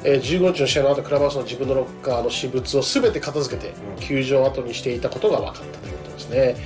[0.05, 4.01] えー15日の試合の後クラブハウスの自分のロッカーの私物を全て片付けてうん。
[4.01, 6.57] 球場を後にしていたことが分かったということですね、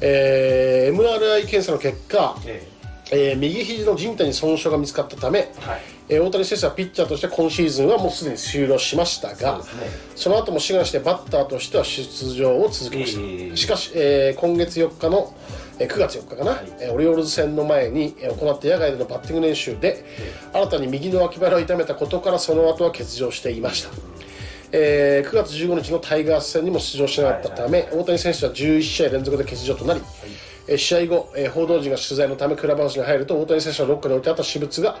[0.00, 5.80] えー MRI 検査の結果、ええー右肘の靭帯に損傷が見つかったため、えはい。
[6.10, 9.82] えー大谷選手はピッチャーとして今シーズンはもうすでに終了しましたがそね。
[10.16, 15.34] その後も志願してバッターとしては出場を続けました、えーしかし、えー今月4日の、
[15.78, 16.66] えー9月4日かな、はい。
[16.80, 20.04] えーオリオールズ戦の前に、えー行った野外でのバッティング練習で
[20.52, 23.90] 新たに右の脇腹を痛めたことからその後は欠場していました、
[24.72, 30.00] えー9月15日のタイガース戦にも出場しなかったため、大谷選手は11試合連続で欠場となり、
[30.68, 34.98] えー試合後、えー報道陣が取材のためクラブハウスに入ると大谷選手のロッカーに置いてあった私物が、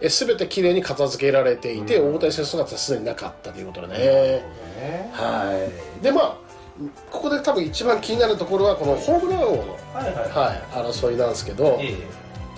[0.00, 5.10] えー、全てきれいに片付けられていて、大谷選手の姿はすでになかったということでね、ね。
[5.12, 5.68] は
[6.00, 6.02] い。
[6.02, 6.36] でまあ
[7.10, 10.14] ここで多分一番気になるところはこのホームラン王の、はいはい。
[10.14, 11.94] はい、争いなんですけど、え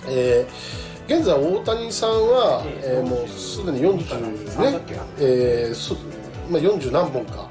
[0.07, 0.45] え。
[0.49, 2.95] ー現在大谷さんは、ええ。
[2.99, 3.97] えーもうすでに40
[4.61, 4.79] ね
[5.19, 5.95] えーそ
[6.49, 7.49] まあ、40何本か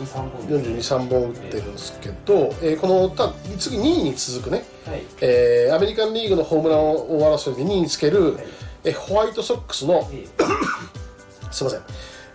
[0.00, 5.02] え42、3本42、3本打ってるんですけど、えーこのた次2位に続くね、はい。
[5.20, 8.36] えーアメリカンリーグのホームラン王争いで2位につける、
[8.84, 10.26] えーホワイトソックスのえ
[11.50, 11.80] すいません、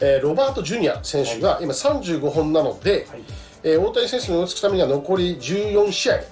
[0.01, 3.23] えーロバート・ジュニア選手が今35本なので、はい。
[3.63, 6.23] えー大谷選手に追いつくためには残り14試合、はい。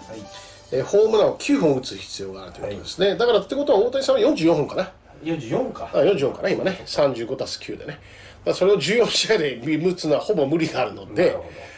[0.74, 4.92] えーホームランを9本打つ必要があるということですね、だからってことは大谷さんは44本かな。
[5.24, 5.90] 44か。
[5.94, 6.82] あ44かな今ね。
[6.86, 8.00] 35たす9でね
[8.44, 11.38] だからそれを14試合で打つのはほぼ無理があるので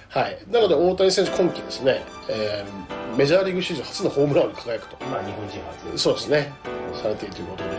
[0.10, 4.98] はい、なので大谷選手今季ですね、えーメジャーリーグ史上初のホームラン王に輝くと。
[5.02, 5.60] 今日本人
[5.94, 6.52] 初そうですね。
[7.00, 7.70] されているということで。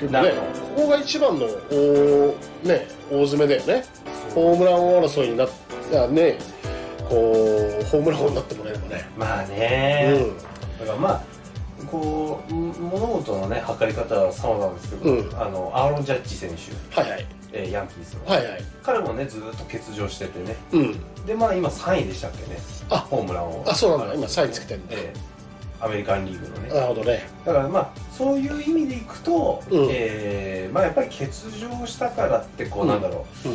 [0.00, 0.32] 結構ね
[0.76, 3.84] ここが一番の大,、ね、大詰めだよね。
[4.34, 5.48] ホームラン王争いになっ
[5.90, 6.38] たね。
[7.08, 10.36] こうホームラン王になってもらえればね、まあうねん、
[10.78, 11.22] だからまあ
[11.90, 15.40] こう物事のね測り方は様なんですけど、うん。
[15.40, 17.26] あのアーロン・ジャッジ選手、はいはい。
[17.52, 18.64] えーヤンキースの、はいはい。
[18.82, 20.56] 彼もねずっと欠場しててね。
[20.72, 21.24] うん。
[21.26, 22.58] でまあ今3位でしたっけね。
[22.90, 23.64] あホームランを。
[23.66, 24.14] あそうなんだ。
[24.14, 24.94] 今3位つけてるんだ。
[24.96, 25.38] えー
[25.80, 26.68] アメリカンリーグのね。
[26.74, 27.28] なるほどね。
[27.46, 29.88] だからまあそういう意味でいくと、うん。
[29.92, 33.48] えーまあやっぱり欠場したからってこう、うんなんだろう、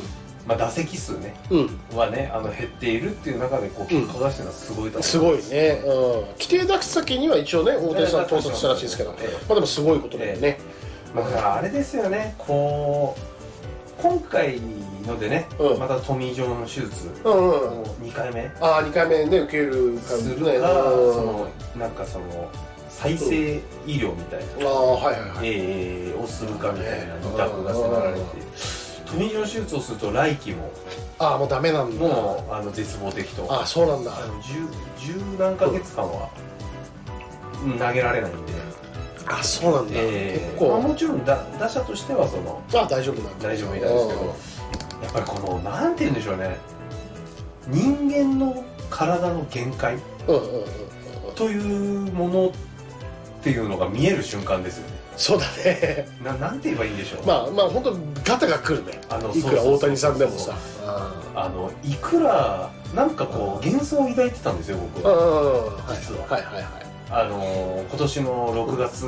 [0.48, 1.60] まあ、打席数ねうん、
[1.92, 9.30] うんはねあの減っているっていう中でこう結果出してるのはすごいと思うすごいね、うん、規定打席には一応ね大谷さん到達したらしいですけど、まえ。
[9.32, 10.60] えあでもすごいことだよね、
[11.16, 12.36] まあだからあれですよね。
[12.38, 14.60] こう今回
[15.08, 15.80] のでね、うん。
[15.80, 17.50] またトミー・ジョン手術うんうん
[17.82, 22.50] を2回目ああ2回目ね受ける感すじねるか、うんそのなんかその
[22.90, 23.60] 再生医
[23.96, 25.48] 療みたいな、ああはいはいはい。
[25.48, 28.83] えーをするかみたいな二択が迫られて
[29.14, 30.72] トミー・ジョン手術をすると来季も
[31.20, 32.04] ああもうダメなんだ。
[32.04, 33.46] もうあの絶望的と。
[33.48, 34.12] ああそうなんだ。
[34.18, 34.66] あの十
[35.14, 36.30] 十何ヶ月間は
[37.64, 38.54] うん投げられないんで、
[39.28, 39.92] あそうなんだ。
[39.96, 40.66] え結構。
[40.66, 43.50] ーまあもちろん打打者としてはそのあ大丈夫なんだ。
[43.50, 44.26] 大丈夫みたいですけど
[45.04, 46.58] やっぱりこのなんて言うんでしょうね。
[47.68, 49.98] 人間の体の限界
[51.36, 52.52] というものっ
[53.44, 54.88] ていうのが見える瞬間ですよ。
[54.90, 56.08] ねそうだね。
[56.24, 59.00] ななんて言えばいいんでしょう、まあまあ本当ガタが来るね。
[59.10, 60.56] あのいくら大谷さんでもさ。
[61.36, 65.08] あのいくらなんかこう幻想を抱いてたんですよ僕。
[65.08, 66.28] は実は。
[66.28, 66.66] はいはいはい。
[67.10, 69.06] あの今年の6月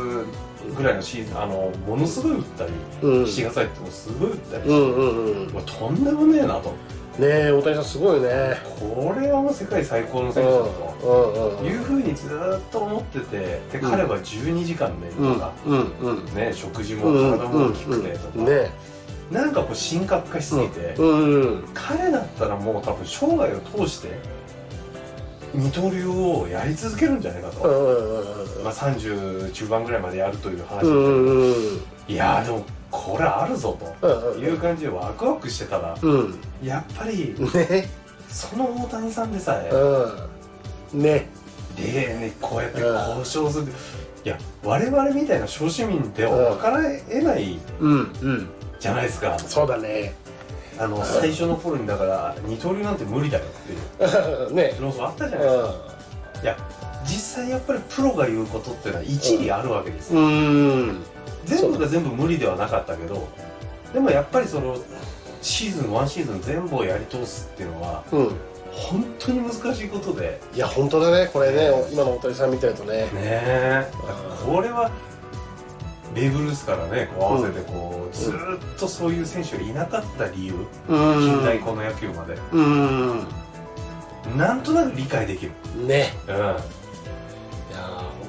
[0.75, 3.23] ぐらいのシーズンあのものすごい打ったり、うん。
[3.23, 6.73] 7月入ってもすごい打ったりして、うんうんうんとんでもねえなと
[7.19, 8.57] え大谷さんすごいね。
[8.79, 13.37] これはもう世界最高の選手だと、いうふうにずっと思ってて
[13.71, 18.71] で彼は12時間寝るとか、うんうんね、食事もうん体も大きくてとか、ね。
[19.31, 21.69] なんかこう神格化しすぎて、うんうん。
[21.73, 24.09] 彼だったらもう多分生涯を通して
[25.53, 30.85] 二刀流をやり続けるんじゃないかと、うんうんうんまあ、30中盤ぐらいまでやるという話、
[32.07, 34.39] いやーでもこれあるぞうんとうん。
[34.41, 36.39] いう感じでワクワクしてたらうん。
[36.63, 37.89] やっぱりね。
[38.29, 39.69] その大谷さんでさえ
[40.93, 41.01] うん。
[41.01, 41.27] ね。
[41.75, 43.73] でねこうやって交渉する。
[44.23, 48.49] いや我々みたいな小市民では分からえないうんうん。
[48.79, 49.37] じゃないですか。
[49.39, 50.13] そうだね。
[50.77, 54.53] あの最初の頃にだから二刀流なんて無理だよっていう。
[54.55, 54.75] ね。
[54.79, 55.95] 論争あったじゃうないですか。
[56.43, 56.57] いや
[57.05, 61.03] 実際やっぱりプロが言うことっていうのは一理あるわけですうん
[61.45, 63.27] 全部が全部無理ではなかったけど
[63.93, 64.77] でもやっぱりその
[65.41, 68.31] シーズンワンシーズン全部をやり通すっていうのはうん。
[68.75, 70.41] 本当に難しいことで。
[70.53, 71.29] いや本当だね。
[71.31, 73.03] これね今の大谷さん見てるとね。
[73.03, 73.09] ね。
[73.23, 73.89] え
[74.45, 74.91] これは
[76.13, 80.53] ベーブ・ルースからねこう合わせてこう、ずーっとそういう選手がいなかった理由、
[80.89, 81.21] うん。
[81.21, 82.37] 近代この野球まで。
[82.51, 83.27] うん。
[84.37, 85.51] なんとなく理解できる、
[85.85, 86.13] ね。
[86.27, 86.55] うん、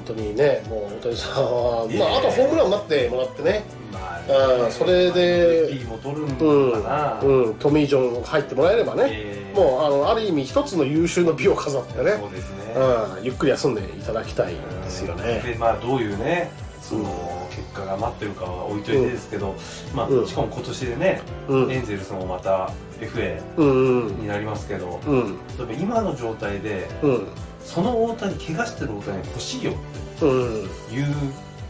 [0.07, 3.63] 当にねもう大谷さんは、まあ、あとホームランになってもらってね。
[3.91, 4.19] ま
[4.65, 7.43] うんそれでうん。
[7.45, 12.11] うん、トミー・ジョン入ってもらえればね、えーもうあのある意味一つの優秀の美を飾ってね。
[12.11, 12.73] そうですね、
[13.17, 15.41] うん、ゆっくり休んでいただきたいですよね。
[15.43, 19.55] でまあどういうねその結果が待ってるかは置いといてですけど、
[19.95, 20.27] まあ、うん。
[20.27, 21.71] しかも今年でね、うん。
[21.71, 25.37] エンゼルスもまた FA になりますけど、うん。
[25.81, 27.27] 今の状態でうん
[27.67, 29.73] その大谷怪我してる大谷欲しいよ
[30.21, 31.05] うんっていう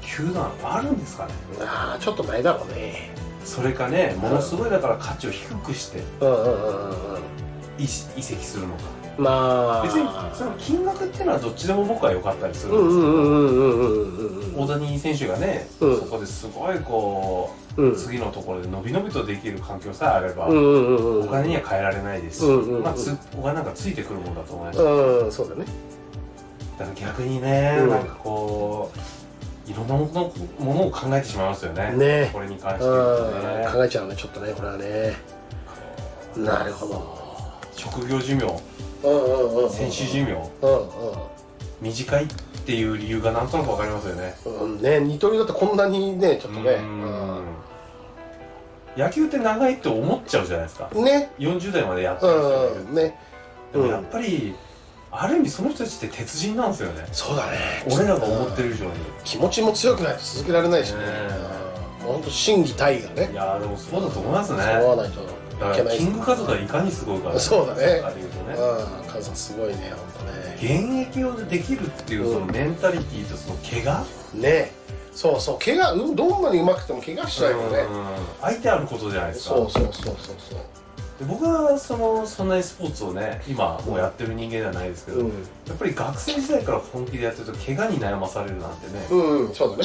[0.01, 1.33] 球団あるんですかね。
[1.59, 3.09] ああちょっとないだろうね。
[3.43, 6.03] それかねものすごいだから価値を低くして
[7.77, 8.83] 移籍するのか
[9.17, 9.83] まあ。
[9.83, 15.99] 別にその金額っていうのはどっちでも僕は良かったりするうんんですけど、大谷選手がね、うん。
[15.99, 25.65] そこですごいこう、うん次のところで伸び伸びとできる環境さえあれば、お金には変えられないですし、まあ、つお金なんかついてくるもんだと思います、うんそうだね。
[26.79, 27.89] だから逆にね、うん。
[27.89, 28.91] なんかこ
[29.67, 31.91] ういろんなものものを考えてしまいますよね。
[31.91, 32.29] ね。
[32.33, 33.67] これに関してね。
[33.71, 35.13] 考えちゃうねちょっとねこれはね。
[36.37, 37.17] なるほど。
[37.75, 38.45] 職業寿命
[39.69, 40.33] 選手寿命？
[40.61, 40.89] うん
[41.79, 42.27] 短いっ
[42.65, 44.35] ていう理由がなんとなくわかりますよね。
[44.45, 44.53] うん。
[44.53, 46.71] うんね二刀流だってこんなにねちょっとね。
[46.71, 47.41] うん。
[48.97, 50.89] 野球って長いって思っちゃうじゃないですか。
[50.93, 53.19] うんね40代までやってる人がいるうんね。
[53.71, 54.55] でもやっぱり、
[55.11, 57.05] ある意味その人たちって鉄人なんですよね。
[57.11, 57.57] そうだね。
[57.91, 58.91] 俺らが思ってる以上に。
[59.23, 60.99] 気持ちも強くないと続けられないしね。
[61.01, 61.05] ね
[61.99, 63.29] うんもうほんと心技体がね。
[63.31, 64.63] いやーでもそうだと思いますね。
[64.63, 65.21] そうわないと
[65.59, 68.01] だからキングカズがいかにすごいかそうだね
[68.47, 68.55] ね。
[68.55, 69.09] うん。
[69.09, 70.55] カズさんすごいね本当ね。
[70.55, 74.05] 現役をできるっていうそのメンタリティーとその怪我？
[74.33, 74.71] ね。
[75.13, 75.59] そうそう。
[75.59, 77.79] 怪我うんどんなに上手くても怪我しちゃうよね。
[77.79, 78.05] うん
[78.41, 79.55] 相手あることじゃないですか。
[79.55, 80.59] そうそうそうそうそう。
[81.19, 85.27] で僕はそのそんなにスポーツをね今もうやってる人間ではないですけど、うん。
[85.27, 89.07] やっぱり学生時代から本気でやってると怪我に悩まされるなんてね。
[89.09, 89.83] うん、うん、そうだね。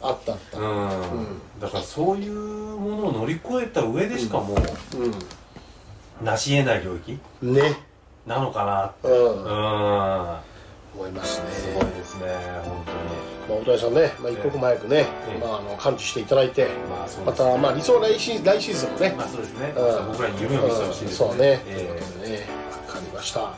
[0.00, 0.58] あったあった。
[0.58, 1.26] うん、うん。
[1.60, 4.58] だからそういうものを乗り越えた上でしかもう
[6.22, 7.18] 成し得ない領域？
[7.46, 7.87] んね
[8.28, 9.44] なのかなうん。
[9.44, 10.48] うん。
[10.94, 11.50] 思いますね。
[11.50, 12.26] すごいですね
[12.64, 12.84] 本
[13.48, 15.06] まあ、大谷さんね、まあ、一刻も早くね、え
[15.36, 15.38] え。
[15.38, 20.06] まあ、あの完治していただいて当にまあまた、まあ、理想来シー来シーズンもね、まあそうですね、うん。
[20.08, 22.46] 僕らに夢を見せてほしいですそうね、えということでね。
[22.86, 23.54] 分かりました。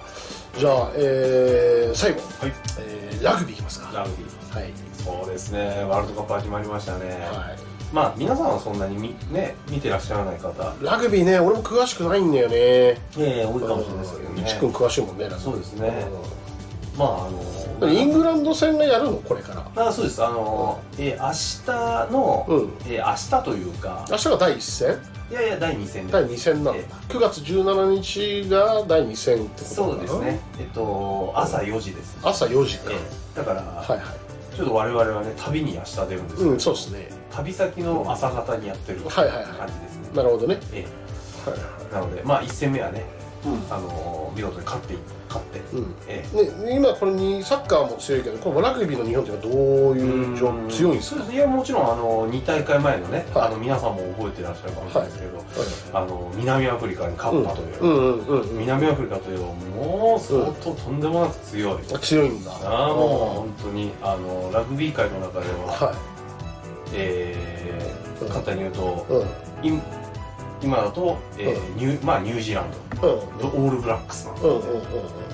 [0.56, 2.54] じゃあ、えー、最後、えはい。
[2.78, 3.90] えー、ラグビーいきますか。
[3.92, 4.60] ラグビー。
[4.60, 5.84] はい、そうですね。
[5.88, 7.54] ワールドカップ始まりましたね、は
[7.92, 10.74] まあ皆さんはそんなにみね見てらっしゃらない方。
[10.80, 12.54] ラグビーね俺も詳しくないんだよね。
[12.56, 14.42] ええ多いかもしれないですけどね。
[14.46, 15.44] 一君詳しいもんねラグビー。
[15.44, 16.06] そうですね。
[16.96, 19.12] まああうんのイングランド戦がやるの？
[19.18, 19.86] これから。
[19.88, 20.22] あそうです。
[20.24, 22.72] あの、えー明日の、うん。
[22.86, 24.04] えー明日というか。
[24.10, 24.98] 明日が第1戦？
[25.30, 26.80] いやいや第2戦で第2戦なんだ。
[26.80, 30.40] え9月17日が第2戦ってことそうですね。
[30.58, 32.90] えっと朝4時です、朝4時か。
[32.90, 34.00] ええだから、はいはい
[34.54, 37.08] ちょっと我々はね旅に明日出るんですけど、うんそうですね。
[37.30, 39.44] 旅先の朝方にやってるはいはいはい。
[39.46, 40.58] 感じですね、なるほどね。
[40.72, 40.84] え
[41.48, 43.02] はいはえなのでまあ1戦目はね、い
[43.70, 44.94] あのー見事に勝って
[45.28, 45.94] 勝って、うん。
[46.06, 46.36] ええ。
[46.66, 50.68] ね、今これにサッカーも強いけどこのラグビーの日本っていうのはどういう状うん。
[50.68, 51.32] 強いんですか？
[51.32, 53.48] いやもちろんあの2大会前のね、はい。
[53.48, 55.46] あの皆さんも覚えてらっしゃるかもしれないですけど、はい。
[55.94, 62.52] あの南アフリカに勝ったという、南アフリカというもう相当とんでもなく強い、強いんだ。
[62.52, 65.94] ああもう本当にあのラグビー界の中では、は
[66.92, 69.26] えー、簡単に言うと
[69.62, 69.82] いうん
[70.62, 73.08] 今今だと、えーニューまあ、ニュージーランド。
[73.08, 73.66] うん。
[73.66, 74.32] オールブラックスな。
[74.32, 74.62] んでうんうん。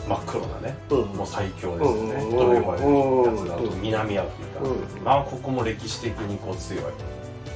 [0.09, 0.77] 真っ黒なね。
[0.91, 1.03] うん。
[1.03, 2.31] うんもう最強ですよね、うん。
[2.31, 3.65] と呼ばれるやつだと。
[3.65, 3.83] うん。
[3.83, 5.05] 南アフリカ、うん。
[5.05, 6.83] まあここも歴史的にこう強い。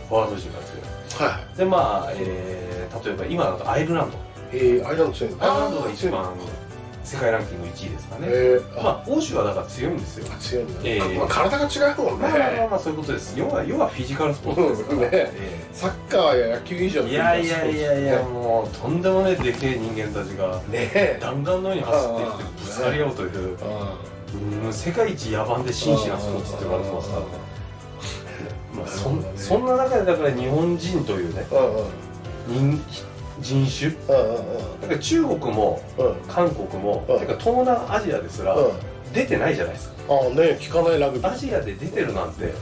[0.09, 1.31] フォワード陣が強い。
[1.31, 4.19] はいでまあ、えー、例えば今だとアイルランド。
[4.53, 6.35] えー、アイルランド強いアイルランドが一番
[7.03, 10.27] 世界ランキング1位ですかね、えー、まあ欧州はだから強いんですよ。
[10.31, 13.39] あ強いんだ、えーまあ、体が違うもんまあまあまあねまあそういうことです。
[13.39, 15.09] 要は要はフィジカルスポーツですから、うんね。
[15.13, 18.23] えサッカーや野球以上いやいやいやいやね。
[18.25, 21.19] もうとんでもないでけえ人間たちがねえ。
[21.21, 23.57] 弾丸のように走っていってぶつかり合うという
[24.65, 27.23] うん世界一野蛮で真摯なスポーツって言われてますから。
[28.77, 31.45] まあそんそんな中でだから日本人というね
[32.49, 32.83] 人
[33.41, 33.91] 人種。
[34.07, 36.15] だから中国もうん。
[36.29, 37.19] 韓国も、うん。
[37.19, 38.73] てか東南アジアですら、うん。
[39.13, 39.95] 出てないじゃないですか。
[40.09, 41.33] ああね聞かないラグビー。
[41.33, 42.53] アジアで出てるなんて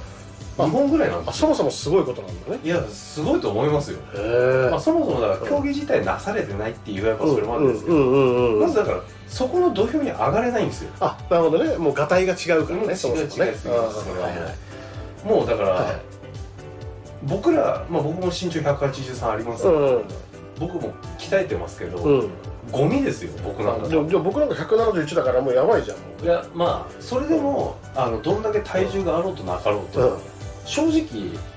[0.59, 0.64] あ。
[0.64, 1.31] 日本ぐらいなんですよ。
[1.31, 2.59] あそもそもすごいことなんだね。
[2.64, 4.70] いやすごいと思いますよ、へえ。
[4.70, 10.91] まあ、そもそもだから競技自体なされてないって言えばそれもあるんですけど、まずだからそこの土俵に上がれないんですよ。
[11.01, 11.76] あなるほどね。
[11.76, 13.53] もうがたいが違うからうんねそもそもね。
[15.24, 16.01] もうだから、はい
[17.24, 20.05] 僕ら、まあ、僕も身長183あります、うん
[20.59, 22.30] 僕も鍛えてますけど、うん。
[22.70, 23.88] ゴミですよ僕なんか。
[23.88, 25.96] じゃあじゃあ僕なんか171だからもうやばいじゃん。
[25.98, 30.18] もういやまあそれでもあのどんだけ体重があろうとなかろうと、うん。
[30.64, 31.00] 正直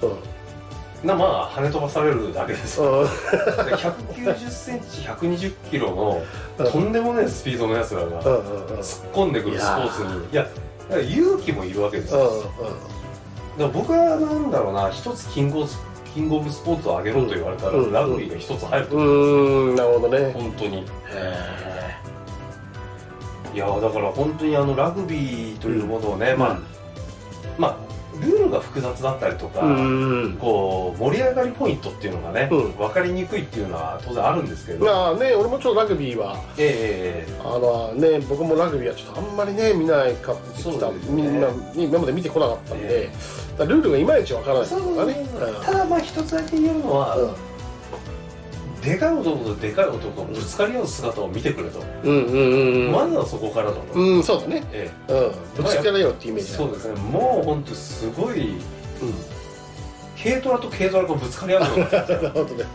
[0.01, 1.07] うん。
[1.07, 2.79] なまあ跳ね飛ばされるだけです。
[2.79, 3.05] ようん。
[3.05, 6.23] 190センチ120キロ
[6.59, 8.79] のとんでもないスピードのやつらがうんうんうん。
[8.79, 10.47] 突っ込んでくるスポーツにいや
[10.91, 12.41] 勇気もいるわけですよ、だか
[13.57, 15.69] ら僕はなんだろうな一つキングオブ
[16.13, 20.31] キングオブスポーツを上げろと言われたら、うんラグビーが一つ入るとう思うんですよ、んうんなるほどね。
[20.33, 20.77] 本当に。
[20.77, 20.81] へ
[23.53, 26.59] いやだから本当にあのラグビーというものをね、えまあ
[27.57, 27.91] まあ
[28.21, 32.71] ルールが複雑だったりとか、うんこう盛り上がりポイントっていうのがね、うん。
[32.73, 43.09] 分かりにくいっていうのは当然あるんですけど、まあね俺もちょっとラグビーはええあのね僕もラグビーはちょっとあんまりね見ないかってきた、みんな今まで見てこなかったんで、
[43.59, 44.75] ルールがいまいちわからないか
[45.05, 45.25] ね。
[45.63, 48.81] ただまあ一つだけ言えるのは、うん。
[48.81, 52.91] でかい男とでかい男がぶつかり合う姿を見てくれと、うんうんうんうん。
[52.91, 54.01] まずはそこからだと、う。
[54.01, 54.63] ん、うん、そうだね。
[54.71, 55.63] えうん。
[55.63, 56.99] ぶつけられよってイえメージだそうですね。
[56.99, 58.59] もう本当すごいうん。
[60.21, 62.65] 軽トラと軽トラがぶつかり合うような なるほどね。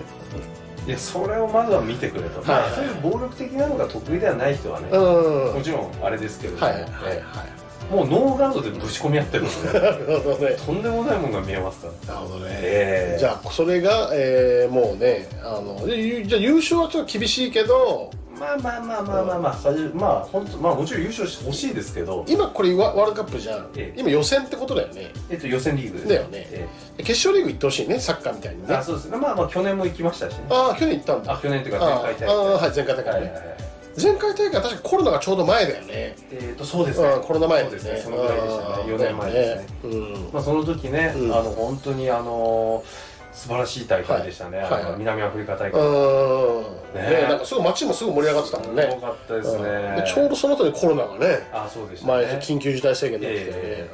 [0.86, 5.54] いやそれをまずは見てくれと、はいまあそういう暴力的なのが得意ではない人はね、うん。
[5.54, 7.24] もちろんあれですけれども、はいはいはいえ
[7.62, 10.56] えもうノーガードでぶち込み合ってるので なるほどね。
[10.64, 12.14] とんでもないものが見えますから。
[12.14, 13.18] なるほどね、ええ。
[13.18, 19.62] じゃあそれが、えー、もうねあのでゆじゃあ優勝はちょっと厳しいけどまあまあまあまあまあまあ、
[19.94, 24.00] まあ本当まあもちろん優勝してほしいですけど、今これワワールドカップじゃん、ええ。
[24.00, 25.10] 今予選ってことだよね。
[25.30, 26.08] えっと予選リーグです。
[26.08, 26.46] だよね。
[26.50, 26.68] え
[26.98, 28.76] 決勝リーグ行ってほしいねサッカーみたいにえね。
[28.76, 29.16] あそうですね。
[29.16, 30.44] まあまあ去年も行きましたしね。
[30.50, 31.32] ああ去年行ったんだ。
[31.32, 33.65] あ去年っていうか前回大会ああはい前回大会ね、はいはいはい
[34.00, 36.16] 前回大会確かコロナがちょうど前だよね。
[36.30, 37.08] えっとそうですね。
[37.08, 37.96] うんコロナ前ですね。
[37.96, 38.84] そのぐらいでしたね。
[38.86, 39.66] うん4年前ですね。
[39.84, 40.30] うん。
[40.32, 41.34] まあその時ね、うん。
[41.34, 42.84] あの本当にあの
[43.32, 44.98] 素晴らしい大会でしたね、はい。
[44.98, 46.62] 南アフリカ大会、うん。
[46.94, 47.10] ね。
[47.22, 48.82] ねなんかすごい街もすごい盛り上がってたもんね。
[48.82, 52.26] すごかったですね、ちょうどその後にコロナがねあそうでしたね。
[52.26, 53.50] 前緊急事態宣言になってて。
[53.50, 53.90] ね、え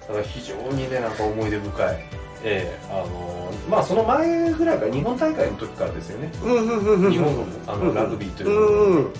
[0.00, 1.96] だから非常にねなんか思い出深い。
[2.44, 6.32] ええあのまあその前ぐらいから日本大会の時からですよね。
[6.42, 7.12] うんうんうんうん。
[7.12, 9.12] 日本のあのラグビーといううん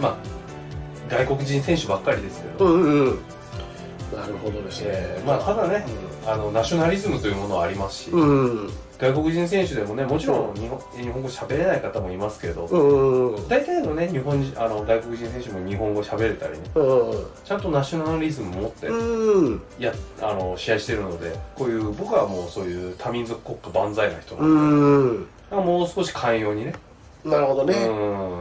[0.00, 0.16] まあ
[1.08, 3.18] 外国人選手ばっかりですけど、うんうんうん。
[4.16, 5.84] なるほどですね、ええまあただね
[6.26, 26.72] あのナショナリズムというものはありますし、うん外国人選手でもねもちろん日本,、日本語喋れない方もいますけど、うんうん大体のね日本人あの外国人選手も日本語喋れたりねうんちゃんとナショナリズム持ってうんやあの試合してるのでこういう僕はもうそういう多民族国家万歳な人なうんんで、もう少し寛容にね
[27.24, 27.92] なるほどね、う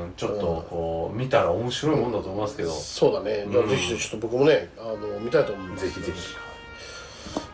[0.07, 0.13] ん。
[0.15, 3.45] ちょっとこう見たら面白いもんだと思いますけど、そうだね。
[3.49, 5.85] じゃあうんぜひぜひちょっと僕もねあの見たいと思います。
[5.85, 6.21] ぜひぜひ。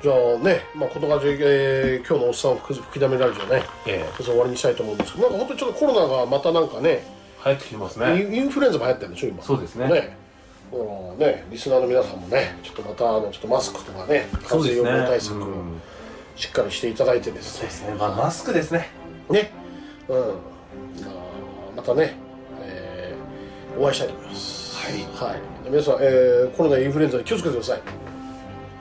[0.04, 3.64] じゃあねまあこんな感じで、えー今日のおっさん吹きだめラジオね。
[3.88, 4.10] ええ。
[4.10, 7.06] ちょっと終わりにしたいと思うんですけどなんか本当にちょっとコロナがまたなんかね
[7.46, 8.22] 流行ってきてますね。
[8.22, 9.44] インインフルエンザも流行ってるんでしょ今。
[9.44, 9.88] そうですね。
[9.88, 10.18] ね。
[10.72, 15.82] うんねリスナーの皆さんもねちょっとまたあのちょっとマスクとかね風そうです邪予ね防対策をうん。
[16.36, 17.70] しっかりしていただいてですね。
[17.70, 17.96] そうですね。
[17.96, 18.90] まあマスクですね。
[19.30, 19.52] ね。
[20.10, 20.53] うん
[21.06, 21.14] まあ
[21.78, 22.16] またね、
[22.62, 24.76] えーお会いしたいと思います。
[24.76, 24.94] はい。
[25.32, 27.82] はい、皆さん、えーコロナインフルエンザに気をつけてください。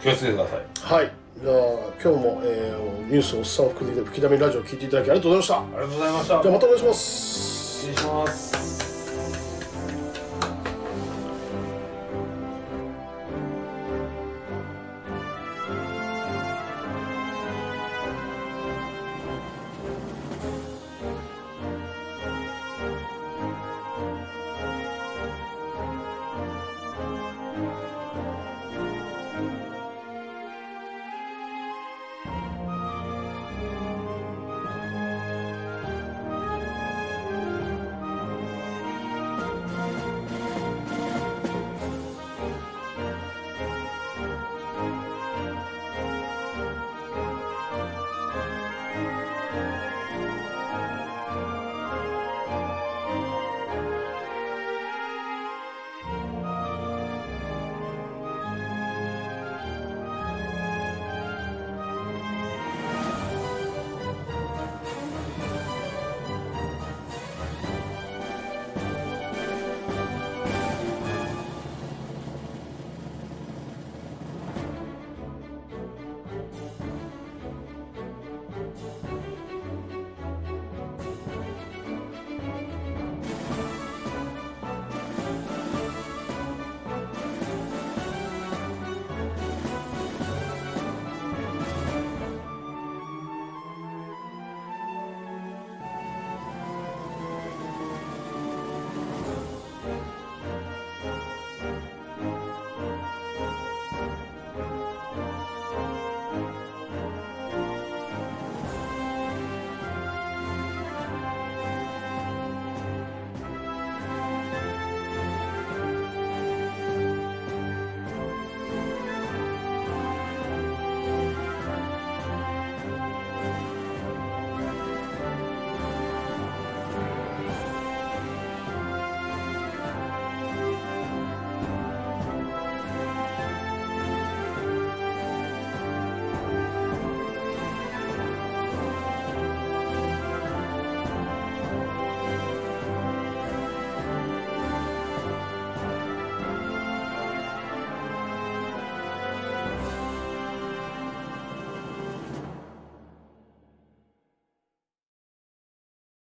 [0.02, 0.60] 気をつけてください。
[1.00, 1.12] はい。
[1.42, 1.54] じゃあ
[2.02, 5.78] 今日も、えーニュースおっさんを吹きだめラジオを聞いていただきありがとうございました。
[5.78, 6.42] ありがとうございました。
[6.42, 7.82] じゃあまたお願いします。
[7.82, 8.61] 失礼します